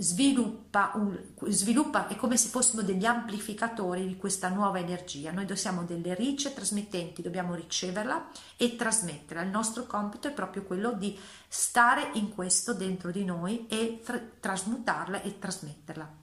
sviluppa, 0.00 0.92
un, 0.94 1.18
sviluppa, 1.48 2.08
è 2.08 2.16
come 2.16 2.38
se 2.38 2.48
fossimo 2.48 2.80
degli 2.80 3.04
amplificatori 3.04 4.06
di 4.06 4.16
questa 4.16 4.48
nuova 4.48 4.78
energia. 4.78 5.30
Noi 5.30 5.54
siamo 5.56 5.82
delle 5.82 6.14
ricce 6.14 6.54
trasmettenti, 6.54 7.20
dobbiamo 7.20 7.54
riceverla 7.54 8.28
e 8.56 8.76
trasmetterla. 8.76 9.42
Il 9.42 9.50
nostro 9.50 9.84
compito 9.84 10.28
è 10.28 10.32
proprio 10.32 10.64
quello 10.64 10.92
di 10.92 11.18
stare 11.46 12.10
in 12.14 12.30
questo 12.30 12.72
dentro 12.72 13.10
di 13.10 13.24
noi 13.24 13.66
e 13.68 14.00
tra- 14.02 14.20
trasmutarla 14.40 15.20
e 15.20 15.38
trasmetterla. 15.38 16.18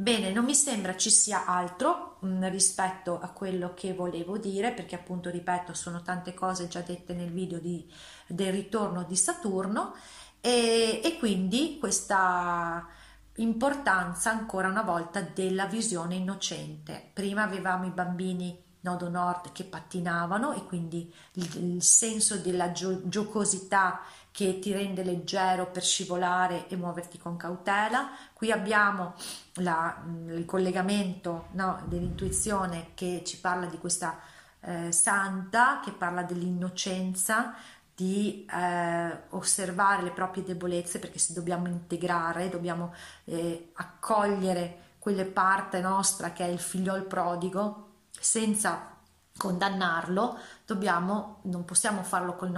Bene, 0.00 0.30
non 0.30 0.44
mi 0.44 0.54
sembra 0.54 0.96
ci 0.96 1.10
sia 1.10 1.44
altro 1.46 2.18
mh, 2.20 2.28
mm, 2.28 2.44
rispetto 2.50 3.18
a 3.18 3.30
quello 3.30 3.72
che 3.74 3.94
volevo 3.94 4.38
dire, 4.38 4.72
perché 4.72 4.94
appunto, 4.94 5.30
ripeto, 5.30 5.72
sono 5.74 6.02
tante 6.02 6.34
cose 6.34 6.68
già 6.68 6.82
dette 6.82 7.14
nel 7.14 7.32
video 7.32 7.58
di, 7.58 7.90
del 8.28 8.52
ritorno 8.52 9.02
di 9.02 9.16
Saturno 9.16 9.94
e, 10.40 11.00
e 11.02 11.16
quindi 11.18 11.78
questa 11.78 12.86
importanza 13.34 14.30
ancora 14.30 14.68
una 14.68 14.82
volta 14.82 15.20
della 15.20 15.66
visione 15.66 16.16
innocente. 16.16 17.10
Prima 17.12 17.42
avevamo 17.42 17.86
i 17.86 17.90
bambini 17.90 18.66
nodo 18.80 19.08
nord 19.08 19.52
che 19.52 19.64
pattinavano 19.64 20.52
e 20.52 20.64
quindi 20.64 21.12
il, 21.32 21.74
il 21.74 21.82
senso 21.82 22.38
della 22.38 22.72
gio- 22.72 23.08
giocosità 23.08 24.00
che 24.30 24.60
ti 24.60 24.72
rende 24.72 25.02
leggero 25.02 25.66
per 25.66 25.82
scivolare 25.82 26.68
e 26.68 26.76
muoverti 26.76 27.18
con 27.18 27.36
cautela. 27.36 28.10
Qui 28.32 28.52
abbiamo 28.52 29.14
la, 29.54 30.00
il 30.28 30.44
collegamento 30.44 31.48
no, 31.52 31.82
dell'intuizione 31.86 32.90
che 32.94 33.22
ci 33.24 33.40
parla 33.40 33.66
di 33.66 33.78
questa 33.78 34.18
eh, 34.60 34.92
santa, 34.92 35.80
che 35.84 35.90
parla 35.90 36.22
dell'innocenza, 36.22 37.54
di 37.98 38.46
eh, 38.48 39.22
osservare 39.30 40.02
le 40.02 40.12
proprie 40.12 40.44
debolezze 40.44 41.00
perché 41.00 41.18
se 41.18 41.32
dobbiamo 41.32 41.66
integrare, 41.66 42.48
dobbiamo 42.48 42.94
eh, 43.24 43.72
accogliere 43.72 44.94
quelle 45.00 45.24
parte 45.24 45.80
nostra 45.80 46.32
che 46.32 46.44
è 46.44 46.48
il 46.48 46.60
figliol 46.60 47.06
prodigo 47.06 48.04
senza 48.10 48.94
condannarlo, 49.36 50.38
dobbiamo, 50.64 51.40
non 51.44 51.64
possiamo 51.64 52.04
farlo 52.04 52.36
con 52.36 52.48
i 52.50 52.52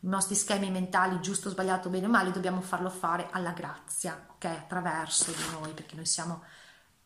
nostri 0.00 0.34
schemi 0.34 0.70
mentali 0.70 1.18
giusto, 1.22 1.48
sbagliato, 1.48 1.88
bene 1.88 2.04
o 2.04 2.10
male, 2.10 2.30
dobbiamo 2.30 2.60
farlo 2.60 2.90
fare 2.90 3.28
alla 3.30 3.52
grazia, 3.52 4.22
ok? 4.34 4.44
Attraverso 4.44 5.30
di 5.30 5.44
noi, 5.58 5.72
perché 5.72 5.96
noi 5.96 6.04
siamo 6.04 6.42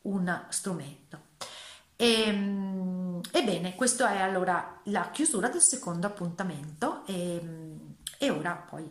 un 0.03 0.47
strumento. 0.49 1.31
E, 2.03 2.23
ehm, 2.27 3.21
ebbene, 3.31 3.77
questa 3.77 4.11
è 4.11 4.19
allora 4.19 4.81
la 4.87 5.11
chiusura 5.13 5.49
del 5.49 5.61
secondo 5.61 6.09
appuntamento 6.09 7.07
e, 7.07 7.41
e 8.19 8.31
ora 8.31 8.57
poi 8.57 8.91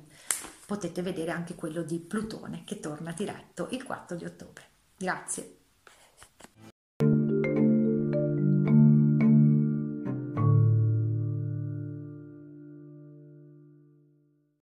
potete 0.66 1.02
vedere 1.02 1.32
anche 1.32 1.56
quello 1.56 1.82
di 1.82 2.00
Plutone 2.00 2.64
che 2.64 2.80
torna 2.80 3.12
diretto 3.12 3.68
il 3.72 3.84
4 3.84 4.16
di 4.16 4.24
ottobre. 4.24 4.64
Grazie. 4.96 5.61